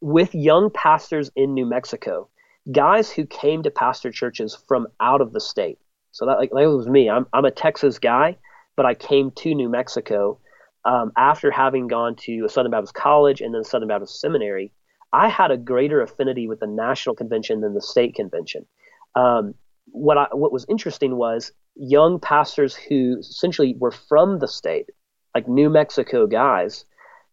[0.00, 2.28] with young pastors in New Mexico,
[2.70, 5.78] guys who came to pastor churches from out of the state.
[6.12, 7.10] So that like that was me.
[7.10, 8.36] I'm I'm a Texas guy,
[8.76, 10.38] but I came to New Mexico
[10.84, 14.72] um, after having gone to a Southern Baptist college and then Southern Baptist seminary.
[15.12, 18.66] I had a greater affinity with the national convention than the state convention.
[19.14, 19.54] Um,
[19.86, 24.90] what I, what was interesting was young pastors who essentially were from the state,
[25.34, 26.84] like New Mexico guys,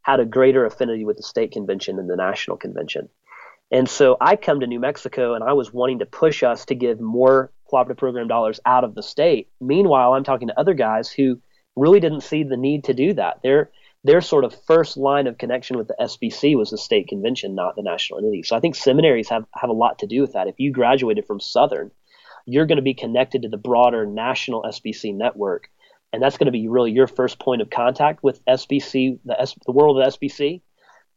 [0.02, 3.10] had a greater affinity with the state convention than the national convention.
[3.72, 6.76] And so I come to New Mexico and I was wanting to push us to
[6.76, 9.50] give more cooperative program dollars out of the state.
[9.60, 11.40] Meanwhile, I'm talking to other guys who
[11.76, 13.42] really didn't see the need to do that.
[13.44, 13.72] Their
[14.04, 17.76] their sort of first line of connection with the SBC was the state convention, not
[17.76, 18.44] the national entity.
[18.44, 20.48] So I think seminaries have, have a lot to do with that.
[20.48, 21.92] If you graduated from Southern,
[22.46, 25.70] you're going to be connected to the broader national SBC network.
[26.14, 29.56] And that's going to be really your first point of contact with SBC, the, S,
[29.66, 30.62] the world of SBC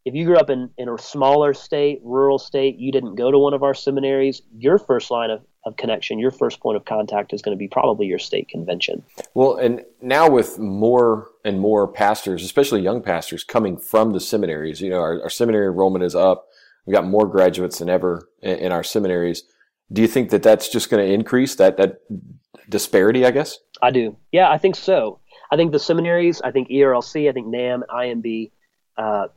[0.04, 3.38] if you grew up in, in a smaller state, rural state, you didn't go to
[3.38, 7.32] one of our seminaries, your first line of, of connection, your first point of contact
[7.32, 9.02] is going to be probably your state convention.
[9.34, 14.80] Well, and now with more and more pastors, especially young pastors, coming from the seminaries,
[14.80, 16.46] you know, our, our seminary enrollment is up.
[16.86, 19.42] We've got more graduates than ever in, in our seminaries.
[19.92, 22.00] Do you think that that's just going to increase that, that
[22.68, 23.58] disparity, I guess?
[23.82, 24.16] I do.
[24.32, 25.20] Yeah, I think so.
[25.50, 28.52] I think the seminaries, I think ERLC, I think NAM, IMB,
[29.00, 29.28] uh,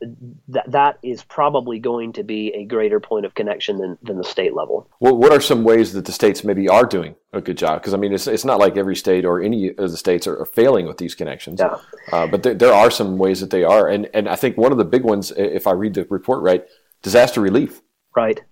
[0.48, 4.24] that that is probably going to be a greater point of connection than, than the
[4.24, 4.90] state level.
[5.00, 7.80] Well, what are some ways that the states maybe are doing a good job?
[7.80, 10.38] Because I mean, it's it's not like every state or any of the states are,
[10.38, 11.60] are failing with these connections.
[11.60, 11.78] Yeah.
[12.12, 14.70] Uh, but there, there are some ways that they are, and and I think one
[14.70, 16.62] of the big ones, if I read the report right,
[17.00, 17.80] disaster relief.
[18.14, 18.42] Right.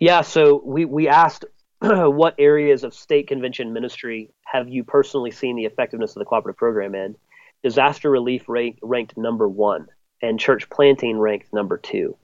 [0.00, 0.22] Yeah.
[0.22, 1.44] So we we asked
[1.80, 6.56] what areas of state convention ministry have you personally seen the effectiveness of the cooperative
[6.56, 7.14] program in?
[7.62, 9.88] Disaster relief rate ranked number one
[10.22, 12.16] and church planting ranked number two.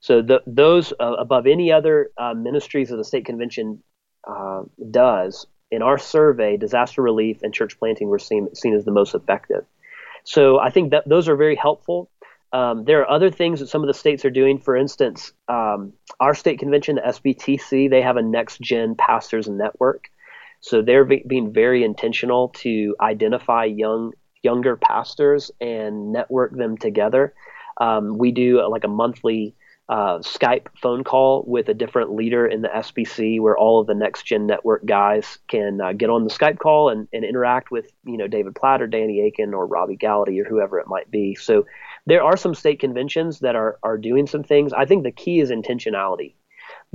[0.00, 3.82] So the, those uh, above any other uh, ministries of the state convention
[4.28, 8.92] uh, does in our survey, disaster relief and church planting were seen seen as the
[8.92, 9.64] most effective.
[10.24, 12.10] So I think that those are very helpful.
[12.52, 14.58] Um, there are other things that some of the states are doing.
[14.58, 20.08] For instance, um, our state convention, the SBTC, they have a next gen pastors network.
[20.60, 24.12] So they're be- being very intentional to identify young
[24.46, 27.34] younger pastors and network them together.
[27.78, 29.56] Um, we do uh, like a monthly
[29.88, 33.94] uh, Skype phone call with a different leader in the SBC where all of the
[33.94, 37.86] Next Gen Network guys can uh, get on the Skype call and, and, interact with,
[38.04, 41.36] you know, David Platt or Danny Akin or Robbie Gallaty or whoever it might be.
[41.36, 41.66] So
[42.06, 44.72] there are some state conventions that are, are doing some things.
[44.72, 46.34] I think the key is intentionality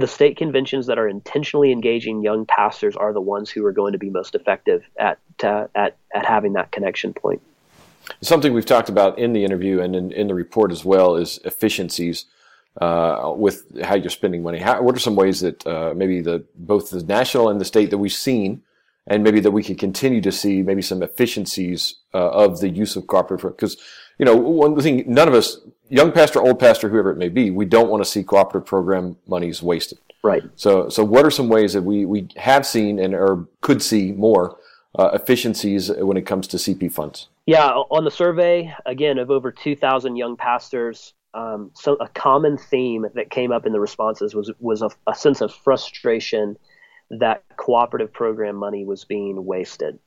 [0.01, 3.93] the state conventions that are intentionally engaging young pastors are the ones who are going
[3.93, 7.41] to be most effective at uh, at at having that connection point.
[8.21, 11.39] Something we've talked about in the interview and in, in the report as well is
[11.45, 12.25] efficiencies
[12.79, 14.59] uh, with how you're spending money.
[14.59, 17.89] How, what are some ways that uh, maybe the both the national and the state
[17.91, 18.63] that we've seen,
[19.07, 22.95] and maybe that we could continue to see maybe some efficiencies uh, of the use
[22.95, 23.55] of cooperative?
[23.55, 23.77] Because
[24.21, 25.57] you know, one thing none of us,
[25.89, 29.17] young pastor, old pastor, whoever it may be, we don't want to see cooperative program
[29.27, 29.97] monies wasted.
[30.23, 30.43] Right.
[30.55, 34.11] So, so what are some ways that we we have seen and or could see
[34.11, 34.59] more
[34.97, 37.29] uh, efficiencies when it comes to CP funds?
[37.47, 43.07] Yeah, on the survey again of over 2,000 young pastors, um, so a common theme
[43.15, 46.57] that came up in the responses was was a, a, sense of frustration
[47.09, 49.97] that cooperative program money was being wasted,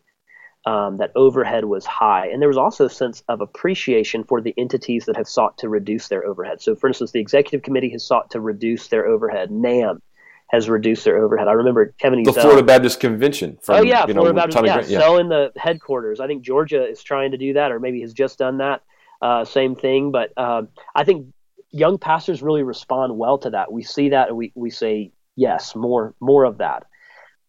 [0.67, 4.55] um, that overhead was high, and there was also a sense of appreciation for the
[4.57, 6.63] entities that have sought to reduce their overhead.
[6.63, 9.51] So, for instance, the executive committee has sought to reduce their overhead.
[9.51, 10.01] NAMB
[10.49, 11.49] has reduced their overhead.
[11.49, 12.23] I remember Kevin.
[12.23, 13.59] The Florida Baptist Convention.
[13.63, 14.65] From, oh yeah, Florida know, Baptist.
[14.65, 16.21] Yeah, yeah, selling the headquarters.
[16.21, 18.83] I think Georgia is trying to do that, or maybe has just done that
[19.21, 20.13] uh, same thing.
[20.13, 21.27] But um, I think
[21.71, 23.73] young pastors really respond well to that.
[23.73, 26.85] We see that and we, we say, yes, more, more of that.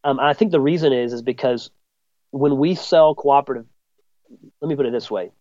[0.03, 1.69] Um, I think the reason is, is because
[2.35, 3.65] when we sell cooperative,
[4.59, 5.31] let me put it this way.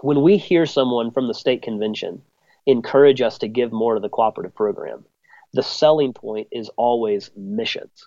[0.00, 2.22] When we hear someone from the state convention
[2.66, 5.04] encourage us to give more to the cooperative program,
[5.54, 8.06] the selling point is always missions.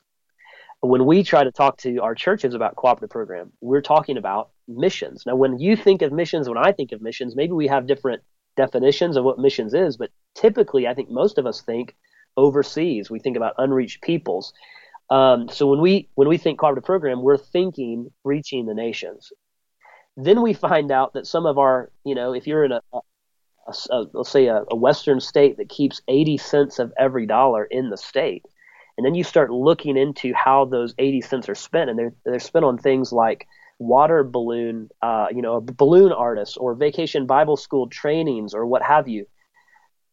[0.79, 5.23] When we try to talk to our churches about cooperative program, we're talking about missions.
[5.25, 8.23] Now, when you think of missions, when I think of missions, maybe we have different
[8.55, 11.93] definitions of what missions is, but typically, I think most of us think
[12.37, 13.09] overseas.
[13.09, 14.53] We think about unreached peoples.
[15.09, 19.31] Um, so when we when we think cooperative program, we're thinking reaching the nations.
[20.17, 23.01] Then we find out that some of our, you know, if you're in a, a,
[23.91, 27.89] a let's say a, a Western state that keeps 80 cents of every dollar in
[27.89, 28.45] the state,
[28.97, 32.39] and then you start looking into how those 80 cents are spent, and they're they're
[32.39, 33.47] spent on things like
[33.79, 39.07] water balloon, uh, you know, balloon artist or vacation Bible school trainings or what have
[39.07, 39.25] you.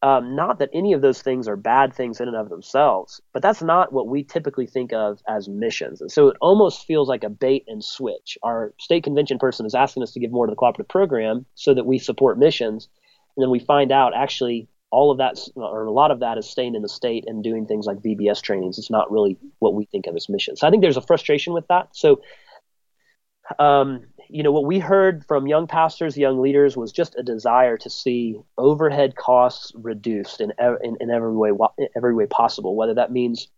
[0.05, 3.41] Um, not that any of those things are bad things in and of themselves, but
[3.41, 6.03] that's not what we typically think of as missions.
[6.03, 8.37] And so it almost feels like a bait and switch.
[8.43, 11.73] Our state convention person is asking us to give more to the cooperative program so
[11.73, 12.87] that we support missions.
[13.35, 16.51] And then we find out actually all of that, or a lot of that, is
[16.51, 18.77] staying in the state and doing things like VBS trainings.
[18.77, 20.61] It's not really what we think of as missions.
[20.61, 21.89] So I think there's a frustration with that.
[21.93, 22.21] So
[23.59, 27.77] um, you know, what we heard from young pastors, young leaders, was just a desire
[27.79, 30.53] to see overhead costs reduced in
[30.83, 31.51] in, in every way
[31.97, 32.77] every way possible.
[32.77, 33.49] Whether that means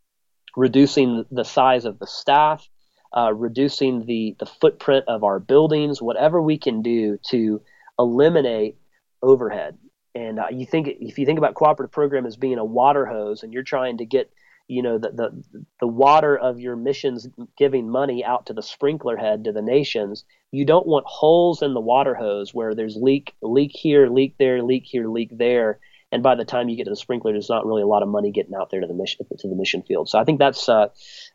[0.57, 2.69] reducing the size of the staff,
[3.17, 7.61] uh, reducing the the footprint of our buildings, whatever we can do to
[7.99, 8.77] eliminate
[9.23, 9.79] overhead.
[10.15, 13.43] And uh, you think if you think about cooperative program as being a water hose,
[13.43, 14.31] and you're trying to get
[14.69, 19.17] you know the, the the water of your missions giving money out to the sprinkler
[19.17, 20.25] head to the nations
[20.57, 24.63] you don't want holes in the water hose where there's leak leak here leak there
[24.63, 25.79] leak here leak there.
[26.13, 28.09] And by the time you get to the sprinkler there's not really a lot of
[28.09, 30.09] money getting out there to the mission to the mission field.
[30.09, 30.89] So i think that's uh,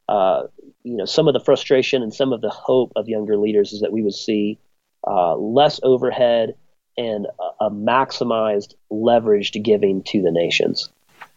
[0.08, 0.44] uh,
[0.84, 3.82] you know some of the frustration and some of the hope of younger leaders is
[3.82, 4.60] that we would see
[5.06, 6.56] uh, less overhead
[6.98, 10.90] and a, a maximized leveraged giving to the nations.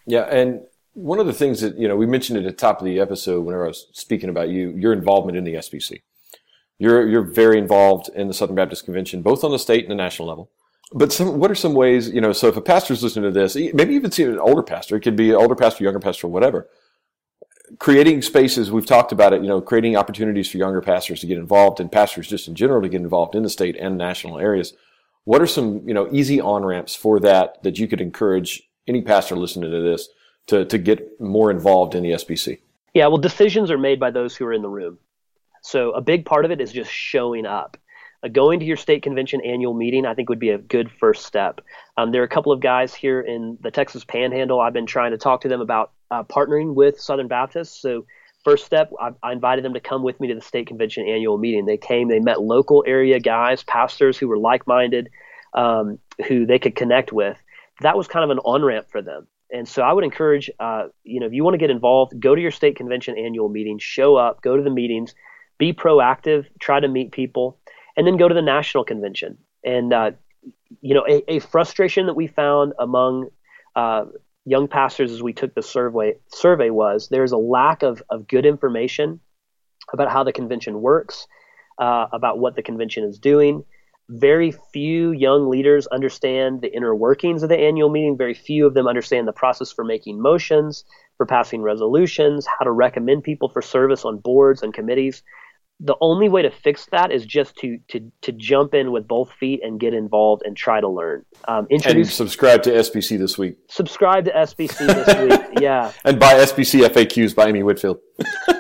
[0.06, 0.62] Yeah and
[0.94, 3.42] one of the things that you know we mentioned at the top of the episode
[3.42, 6.02] whenever I was speaking about you, your involvement in the SBC.
[6.78, 9.96] You're you're very involved in the Southern Baptist Convention, both on the state and the
[9.96, 10.50] national level.
[10.92, 12.32] But some, what are some ways you know?
[12.32, 15.16] So if a pastor's listening to this, maybe even see an older pastor, it could
[15.16, 16.68] be an older pastor, younger pastor, whatever.
[17.78, 19.42] Creating spaces, we've talked about it.
[19.42, 22.82] You know, creating opportunities for younger pastors to get involved, and pastors just in general
[22.82, 24.74] to get involved in the state and national areas.
[25.24, 29.02] What are some you know easy on ramps for that that you could encourage any
[29.02, 30.08] pastor listening to this?
[30.46, 32.60] To, to get more involved in the SBC?
[32.92, 34.98] Yeah, well, decisions are made by those who are in the room.
[35.62, 37.76] So a big part of it is just showing up.
[38.22, 41.26] Uh, going to your state convention annual meeting, I think, would be a good first
[41.26, 41.60] step.
[41.96, 44.60] Um, there are a couple of guys here in the Texas Panhandle.
[44.60, 47.80] I've been trying to talk to them about uh, partnering with Southern Baptists.
[47.80, 48.06] So
[48.44, 51.38] first step, I, I, invited them to come with me to the state convention annual
[51.38, 51.64] meeting.
[51.64, 55.08] They came, they met local area guys, pastors who were like minded,
[55.54, 57.36] um, who they could connect with.
[57.80, 59.26] That was kind of an on ramp for them.
[59.54, 62.34] And so I would encourage, uh, you know, if you want to get involved, go
[62.34, 65.14] to your state convention annual meeting, show up, go to the meetings,
[65.58, 67.56] be proactive, try to meet people,
[67.96, 69.38] and then go to the national convention.
[69.64, 70.10] And, uh,
[70.80, 73.28] you know, a, a, frustration that we found among
[73.76, 74.06] uh,
[74.44, 78.44] young pastors as we took the survey survey was there's a lack of, of good
[78.44, 79.20] information
[79.92, 81.28] about how the convention works,
[81.78, 83.64] uh, about what the convention is doing.
[84.08, 88.16] Very few young leaders understand the inner workings of the annual meeting.
[88.16, 90.84] Very few of them understand the process for making motions,
[91.16, 95.22] for passing resolutions, how to recommend people for service on boards and committees.
[95.80, 99.32] The only way to fix that is just to to to jump in with both
[99.32, 101.24] feet and get involved and try to learn.
[101.48, 103.56] Um, introduce, and subscribe to SBC this week.
[103.68, 105.40] Subscribe to SBC this week.
[105.60, 105.92] Yeah.
[106.04, 107.98] And buy SBC FAQs by Amy Whitfield.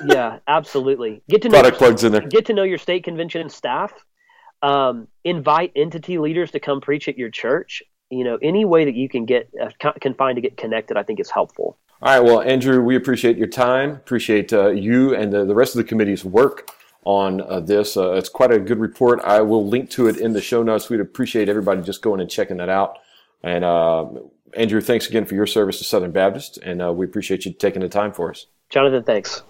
[0.06, 1.22] yeah, absolutely.
[1.28, 2.20] Get to know product your, plugs in there.
[2.22, 3.92] Get to know your state convention and staff
[4.64, 7.82] um, invite entity leaders to come preach at your church.
[8.10, 11.02] You know, any way that you can get uh, can find to get connected, I
[11.02, 11.76] think is helpful.
[12.02, 12.24] All right.
[12.24, 13.90] Well, Andrew, we appreciate your time.
[13.90, 16.70] Appreciate uh, you and the, the, rest of the committee's work
[17.04, 17.96] on uh, this.
[17.96, 19.20] Uh, it's quite a good report.
[19.20, 20.90] I will link to it in the show notes.
[20.90, 22.98] We'd appreciate everybody just going and checking that out.
[23.42, 24.06] And uh,
[24.54, 27.80] Andrew, thanks again for your service to Southern Baptist, and uh, we appreciate you taking
[27.80, 28.46] the time for us.
[28.70, 29.42] Jonathan, thanks.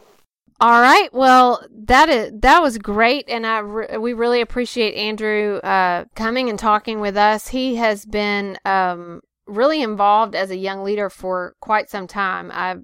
[0.60, 1.12] All right.
[1.12, 6.48] Well, that is that was great, and I re- we really appreciate Andrew uh, coming
[6.48, 7.48] and talking with us.
[7.48, 12.52] He has been um, really involved as a young leader for quite some time.
[12.52, 12.76] I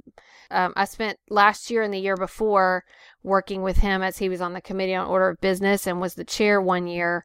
[0.51, 2.85] um, I spent last year and the year before
[3.23, 6.15] working with him as he was on the committee on order of business and was
[6.15, 7.25] the chair one year.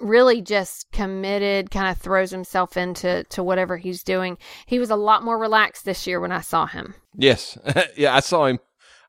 [0.00, 4.38] Really, just committed, kind of throws himself into to whatever he's doing.
[4.64, 6.94] He was a lot more relaxed this year when I saw him.
[7.14, 7.58] Yes,
[7.96, 8.60] yeah, I saw him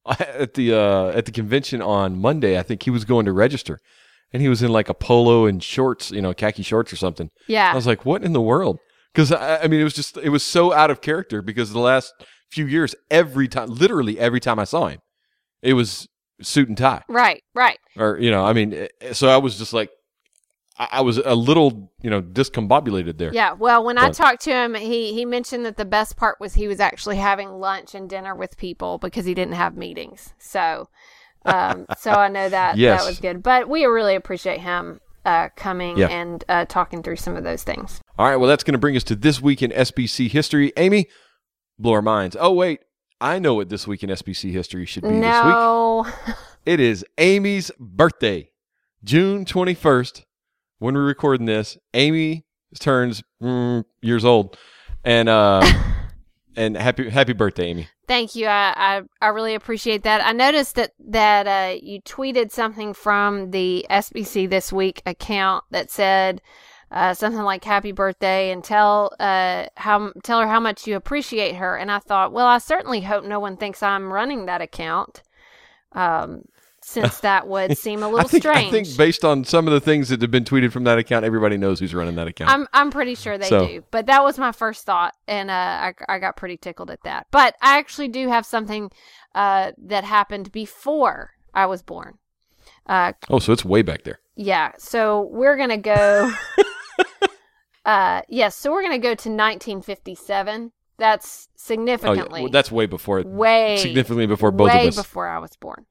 [0.20, 3.80] at the uh, at the convention on Monday, I think he was going to register,
[4.32, 7.30] and he was in like a polo and shorts, you know, khaki shorts or something.
[7.48, 8.80] Yeah, I was like, what in the world?
[9.14, 11.42] Because I, I mean, it was just it was so out of character.
[11.42, 12.14] Because the last
[12.52, 15.00] few years, every time, literally every time I saw him,
[15.62, 16.08] it was
[16.42, 17.04] suit and tie.
[17.10, 17.80] Right, right.
[17.98, 19.90] Or you know, I mean, eh, so I was just like,
[20.78, 23.34] I was a little, you know, discombobulated there.
[23.34, 23.54] Yeah.
[23.54, 24.06] Well, when but.
[24.06, 27.16] I talked to him, he he mentioned that the best part was he was actually
[27.16, 30.34] having lunch and dinner with people because he didn't have meetings.
[30.38, 30.90] So,
[31.46, 33.02] um, so I know that yes.
[33.02, 33.42] that was good.
[33.42, 36.08] But we really appreciate him uh, coming yeah.
[36.08, 38.02] and uh, talking through some of those things.
[38.20, 38.36] All right.
[38.36, 40.74] Well, that's going to bring us to this week in SBC history.
[40.76, 41.08] Amy,
[41.80, 42.36] blow our minds.
[42.38, 42.82] Oh wait,
[43.22, 45.10] I know what this week in SBC history should be.
[45.10, 46.04] No.
[46.06, 46.36] This week.
[46.66, 48.50] It is Amy's birthday,
[49.04, 50.26] June twenty first
[50.80, 52.46] when we're recording this, Amy
[52.80, 54.58] turns mm, years old,
[55.04, 55.66] and uh,
[56.56, 57.88] and happy happy birthday, Amy.
[58.08, 58.46] Thank you.
[58.46, 60.26] I, I, I really appreciate that.
[60.26, 65.90] I noticed that that uh, you tweeted something from the SBC this week account that
[65.90, 66.42] said
[66.92, 71.56] uh, something like "Happy birthday" and tell uh, how tell her how much you appreciate
[71.56, 71.76] her.
[71.76, 75.24] And I thought, well, I certainly hope no one thinks I'm running that account.
[75.94, 76.44] Um,
[76.86, 78.68] since that would seem a little I think, strange.
[78.68, 81.26] I think based on some of the things that have been tweeted from that account,
[81.26, 82.52] everybody knows who's running that account.
[82.52, 83.68] I'm I'm pretty sure they so.
[83.68, 83.84] do.
[83.90, 87.26] But that was my first thought, and uh, I I got pretty tickled at that.
[87.32, 88.92] But I actually do have something
[89.34, 92.20] uh, that happened before I was born.
[92.86, 94.20] Uh, oh, so it's way back there.
[94.36, 94.74] Yeah.
[94.78, 96.32] So we're gonna go.
[97.86, 98.56] uh, yes.
[98.56, 100.72] So we're gonna go to 1957.
[100.98, 102.22] That's significantly.
[102.22, 102.42] Oh, yeah.
[102.44, 103.24] well, that's way before.
[103.24, 104.96] Way significantly before both of us.
[104.96, 105.86] Way before I was born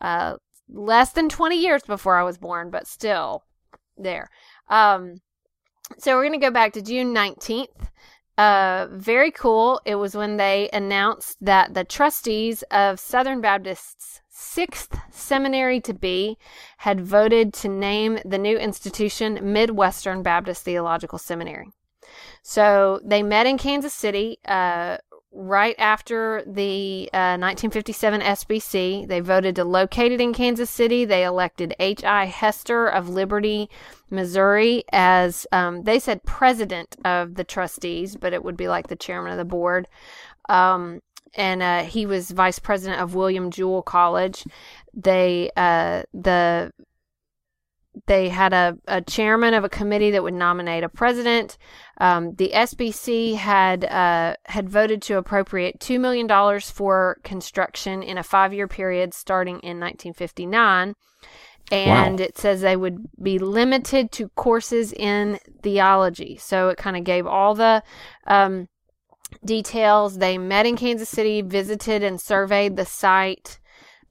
[0.00, 0.36] uh,
[0.68, 3.44] less than 20 years before I was born, but still
[3.96, 4.28] there.
[4.68, 5.16] Um,
[5.98, 7.88] so we're going to go back to June 19th.
[8.36, 9.80] Uh, very cool.
[9.84, 16.36] It was when they announced that the trustees of Southern Baptist's sixth seminary to be
[16.78, 21.68] had voted to name the new institution Midwestern Baptist Theological Seminary.
[22.42, 24.38] So they met in Kansas City.
[24.44, 24.98] Uh,
[25.34, 29.08] right after the uh, 1957 SBC.
[29.08, 31.04] They voted to locate it in Kansas City.
[31.04, 32.26] They elected H.I.
[32.26, 33.68] Hester of Liberty,
[34.10, 38.96] Missouri, as um, they said president of the trustees, but it would be like the
[38.96, 39.88] chairman of the board.
[40.48, 41.00] Um,
[41.34, 44.44] and uh, he was vice president of William Jewell College.
[44.94, 46.72] They uh, the
[48.06, 51.56] they had a, a chairman of a committee that would nominate a president.
[51.98, 58.18] Um, the SBC had uh, had voted to appropriate two million dollars for construction in
[58.18, 60.94] a five year period starting in 1959.
[61.70, 62.24] And wow.
[62.24, 66.36] it says they would be limited to courses in theology.
[66.36, 67.82] So it kind of gave all the
[68.26, 68.68] um,
[69.44, 70.18] details.
[70.18, 73.60] They met in Kansas City, visited and surveyed the site.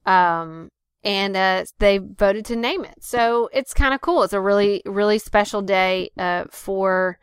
[0.06, 0.70] Um,
[1.04, 2.95] and uh, they voted to name it.
[3.01, 4.24] So it's kind of cool.
[4.24, 7.20] It's a really, really special day uh, for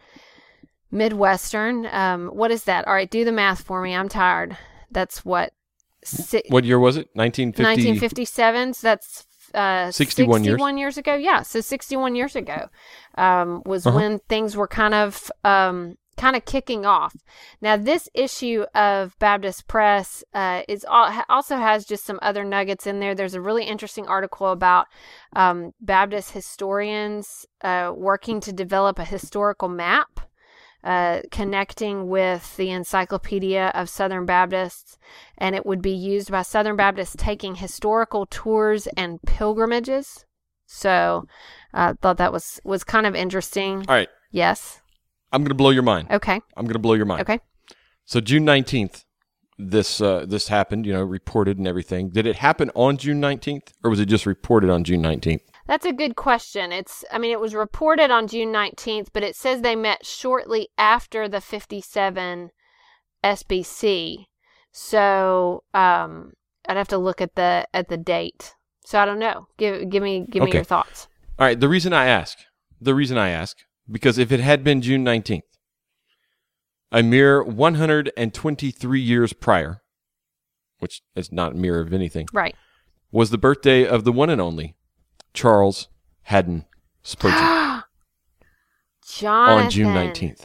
[0.91, 1.87] Midwestern.
[1.87, 2.87] Um, what is that?
[2.87, 3.95] All right, do the math for me.
[3.95, 4.57] I'm tired.
[4.91, 5.53] That's what.
[6.05, 7.09] Si- what year was it?
[7.15, 7.63] 1950?
[7.63, 8.75] 1957.
[8.75, 10.81] So that's uh, 61, 61 years.
[10.81, 10.99] years.
[10.99, 11.15] ago.
[11.15, 12.69] Yeah, so 61 years ago
[13.17, 13.97] um, was uh-huh.
[13.97, 17.17] when things were kind of um, kind of kicking off.
[17.63, 23.01] Now, this issue of Baptist Press uh, is also has just some other nuggets in
[23.01, 23.15] there.
[23.15, 24.87] There's a really interesting article about
[25.33, 30.21] um, Baptist historians uh, working to develop a historical map.
[30.83, 34.97] Uh, connecting with the Encyclopedia of Southern Baptists,
[35.37, 40.25] and it would be used by Southern Baptists taking historical tours and pilgrimages.
[40.65, 41.27] So,
[41.75, 43.85] I uh, thought that was was kind of interesting.
[43.89, 44.09] All right.
[44.31, 44.81] Yes.
[45.33, 46.09] I'm going to blow your mind.
[46.11, 46.41] Okay.
[46.57, 47.23] I'm going to blow your mind.
[47.23, 47.41] Okay.
[48.05, 49.05] So June 19th,
[49.59, 50.87] this uh, this happened.
[50.87, 52.11] You know, reported and everything.
[52.11, 55.43] Did it happen on June 19th, or was it just reported on June 19th?
[55.67, 56.73] That's a good question.
[56.73, 60.69] It's, I mean, it was reported on June 19th, but it says they met shortly
[60.77, 62.51] after the 57
[63.23, 64.25] SBC.
[64.73, 66.33] So, um,
[66.69, 68.55] I'd have to look at the at the date.
[68.85, 69.47] So I don't know.
[69.59, 70.51] Give give me give okay.
[70.51, 71.09] me your thoughts.
[71.39, 71.59] All right.
[71.59, 72.39] The reason I ask,
[72.81, 73.57] the reason I ask
[73.91, 75.43] because if it had been June 19th,
[76.93, 79.83] a mere 123 years prior,
[80.79, 82.55] which is not a mirror of anything, right,
[83.13, 84.77] was the birthday of the one and only
[85.35, 85.89] Charles
[86.23, 86.65] Haddon
[87.03, 87.39] Spurgeon
[89.07, 89.65] Jonathan.
[89.65, 90.45] on June 19th.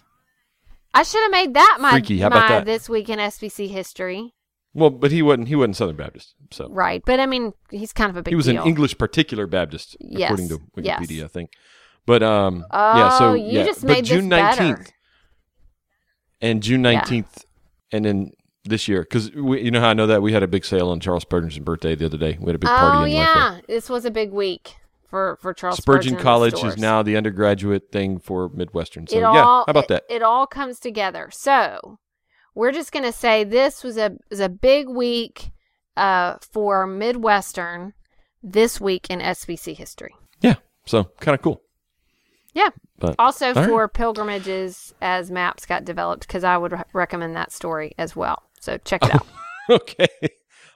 [0.93, 2.19] I should have made that my, Freaky.
[2.21, 2.65] My that?
[2.65, 4.33] this week in SBC history.
[4.73, 5.47] Well, but he wasn't.
[5.47, 7.01] He wasn't Southern Baptist, so right.
[7.05, 8.31] But I mean, he's kind of a big.
[8.31, 8.61] he was deal.
[8.61, 10.29] an English particular Baptist, Yes.
[10.29, 11.23] according to Wikipedia, Yes.
[11.23, 11.49] I think.
[12.05, 13.17] But um, Oh, yeah.
[13.17, 14.29] So you yeah, just but made June.
[14.29, 14.91] 19th
[16.41, 17.01] and June Yeah.
[17.01, 17.45] 19th,
[17.91, 18.31] and then
[18.63, 20.99] this year, because you know how I know that we had a big sale on
[20.99, 22.37] Charles Spurgeon's birthday the other day.
[22.39, 24.75] We had a big party Oh yeah, this was a big week
[25.07, 29.07] for for Charles Spurgeon Spurgeon College is now the undergraduate thing for Midwestern.
[29.07, 30.03] So it yeah, all, how about it- that?
[30.09, 31.29] It, all comes together.
[31.31, 31.99] So
[32.55, 35.51] we're just gonna say this was a was a big week
[35.95, 37.93] uh, for Midwestern
[38.43, 40.13] this week in SBC history.
[40.41, 40.55] yeah.
[40.87, 41.61] So kind of cool.
[42.55, 42.69] Yeah.
[42.97, 43.69] But Also right.
[43.69, 48.41] for pilgrimages as maps got developed, because I would re- recommend that story as well.
[48.59, 49.27] So check it out.
[49.69, 50.07] okay.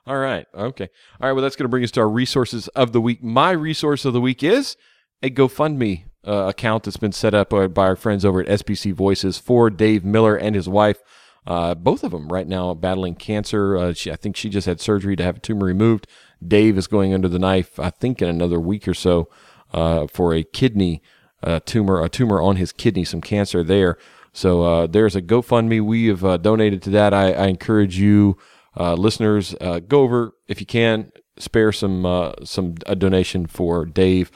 [0.05, 0.45] All right.
[0.53, 0.89] Okay.
[1.21, 1.34] All right.
[1.34, 3.23] Well, that's going to bring us to our resources of the week.
[3.23, 4.75] My resource of the week is
[5.23, 8.93] a GoFundMe uh, account that's been set up uh, by our friends over at SBC
[8.93, 10.99] Voices for Dave Miller and his wife.
[11.47, 13.77] Uh, both of them right now battling cancer.
[13.77, 16.07] Uh, she, I think she just had surgery to have a tumor removed.
[16.45, 19.30] Dave is going under the knife, I think, in another week or so
[19.73, 21.01] uh, for a kidney
[21.44, 23.98] uh, tumor, a tumor on his kidney, some cancer there.
[24.34, 25.82] So uh, there's a GoFundMe.
[25.82, 27.14] We have uh, donated to that.
[27.14, 28.38] I, I encourage you,
[28.78, 33.86] uh, listeners, uh, go over if you can, spare some uh, some a donation for
[33.86, 34.32] Dave.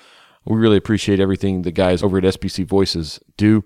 [0.45, 3.63] We really appreciate everything the guys over at SBC Voices do,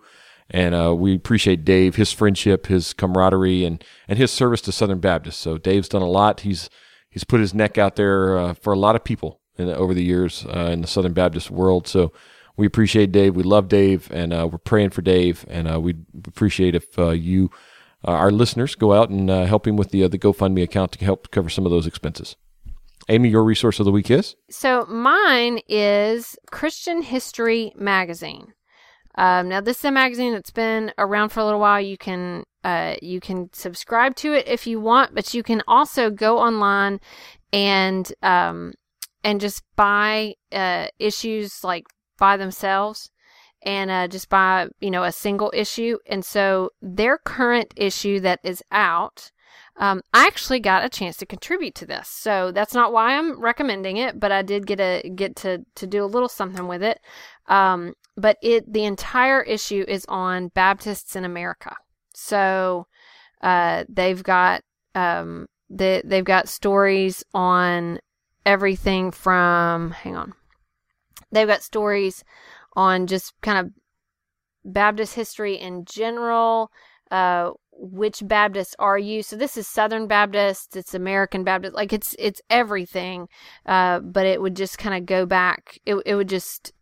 [0.49, 4.99] and uh, we appreciate Dave, his friendship, his camaraderie, and and his service to Southern
[4.99, 5.39] Baptist.
[5.39, 6.41] So Dave's done a lot.
[6.41, 6.69] He's
[7.09, 10.45] he's put his neck out there for a lot of people in over the years
[10.45, 11.87] in the Southern Baptist world.
[11.87, 12.11] So
[12.57, 13.35] we appreciate Dave.
[13.35, 15.45] We love Dave, and uh, we're praying for Dave.
[15.47, 17.51] And uh, we'd appreciate if uh, you,
[18.05, 21.05] uh, our listeners, go out and uh, help him with the the GoFundMe account to
[21.05, 22.35] help cover some of those expenses.
[23.09, 28.53] Amy, your resource of the week is So mine is Christian History Magazine.
[29.15, 31.81] Um, now this is a magazine that's been around for a little while.
[31.81, 36.09] You can uh, you can subscribe to it if you want, but you can also
[36.09, 36.99] go online
[37.53, 38.73] and um,
[39.23, 41.85] and just buy uh, issues like
[42.17, 43.09] by themselves
[43.63, 45.97] and uh, just by you know a single issue.
[46.05, 49.31] And so their current issue that is out
[49.79, 53.39] um, I actually got a chance to contribute to this, so that's not why I'm
[53.39, 56.81] recommending it, but I did get a get to to do a little something with
[56.81, 56.99] it.
[57.47, 61.75] Um, but it the entire issue is on Baptists in America,
[62.15, 62.87] so
[63.41, 64.63] uh, they've got
[64.95, 67.99] um, the, they've got stories on
[68.47, 70.33] everything from hang on,
[71.31, 72.23] they've got stories
[72.73, 73.71] on just kind of
[74.65, 76.71] Baptist history in general.
[77.09, 79.21] Uh, which Baptists are you?
[79.21, 83.27] So this is Southern Baptist, it's American Baptist, like it's it's everything.
[83.65, 85.79] Uh, but it would just kind of go back.
[85.85, 86.73] It it would just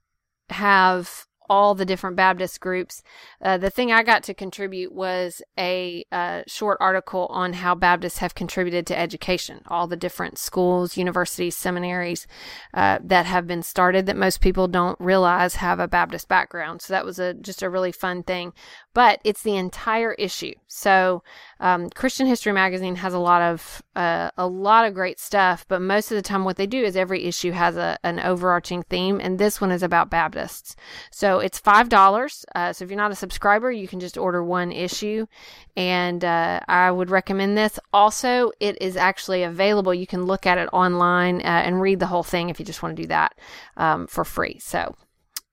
[0.49, 3.03] have all the different Baptist groups.
[3.41, 8.19] Uh, the thing I got to contribute was a uh, short article on how Baptists
[8.19, 12.27] have contributed to education, all the different schools, universities, seminaries
[12.73, 16.81] uh, that have been started that most people don't realize have a Baptist background.
[16.81, 18.53] So that was a just a really fun thing.
[18.95, 20.53] But it's the entire issue.
[20.67, 21.21] So
[21.59, 25.81] um, Christian History Magazine has a lot of uh, a lot of great stuff, but
[25.81, 29.19] most of the time, what they do is every issue has a, an overarching theme,
[29.19, 30.77] and this one is about Baptists.
[31.11, 32.45] So it's five dollars.
[32.55, 35.27] Uh, so if you're not a subscriber, you can just order one issue,
[35.75, 37.77] and uh, I would recommend this.
[37.91, 39.93] Also, it is actually available.
[39.93, 42.81] You can look at it online uh, and read the whole thing if you just
[42.81, 43.35] want to do that
[43.75, 44.57] um, for free.
[44.59, 44.95] So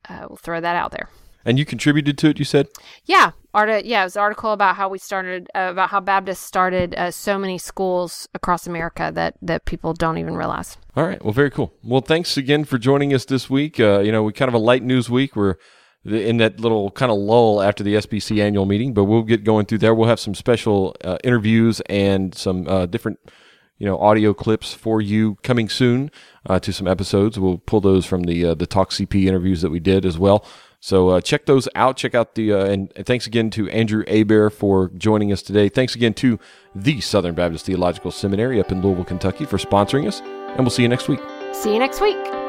[0.09, 1.09] uh, we'll throw that out there.
[1.45, 2.69] And you contributed to it, you said?
[3.05, 6.41] Yeah, art- yeah, it was an article about how we started, uh, about how Baptists
[6.41, 10.77] started uh, so many schools across America that, that people don't even realize.
[10.97, 11.23] All right.
[11.25, 11.73] Well, very cool.
[11.83, 13.81] Well, thanks again for joining us this week.
[13.81, 15.35] Uh, you know, we kind of a light news week.
[15.35, 15.57] We're
[16.05, 19.67] in that little kind of lull after the SBC annual meeting, but we'll get going
[19.67, 19.95] through there.
[19.95, 23.21] We'll have some special uh, interviews and some uh, different,
[23.79, 26.11] you know, audio clips for you coming soon
[26.47, 27.39] uh, to some episodes.
[27.39, 30.45] We'll pull those from the uh, the Talk CP interviews that we did as well.
[30.83, 31.97] So uh, check those out.
[31.97, 35.69] Check out the uh, and, and, thanks again to Andrew Hebert for joining us today.
[35.69, 36.41] Thanks again to
[36.75, 40.21] the Southern Baptist Theological Seminary up in Louisville, Kentucky, for sponsoring us.
[40.21, 41.21] And we'll see you next week.
[41.53, 42.42] See you next week.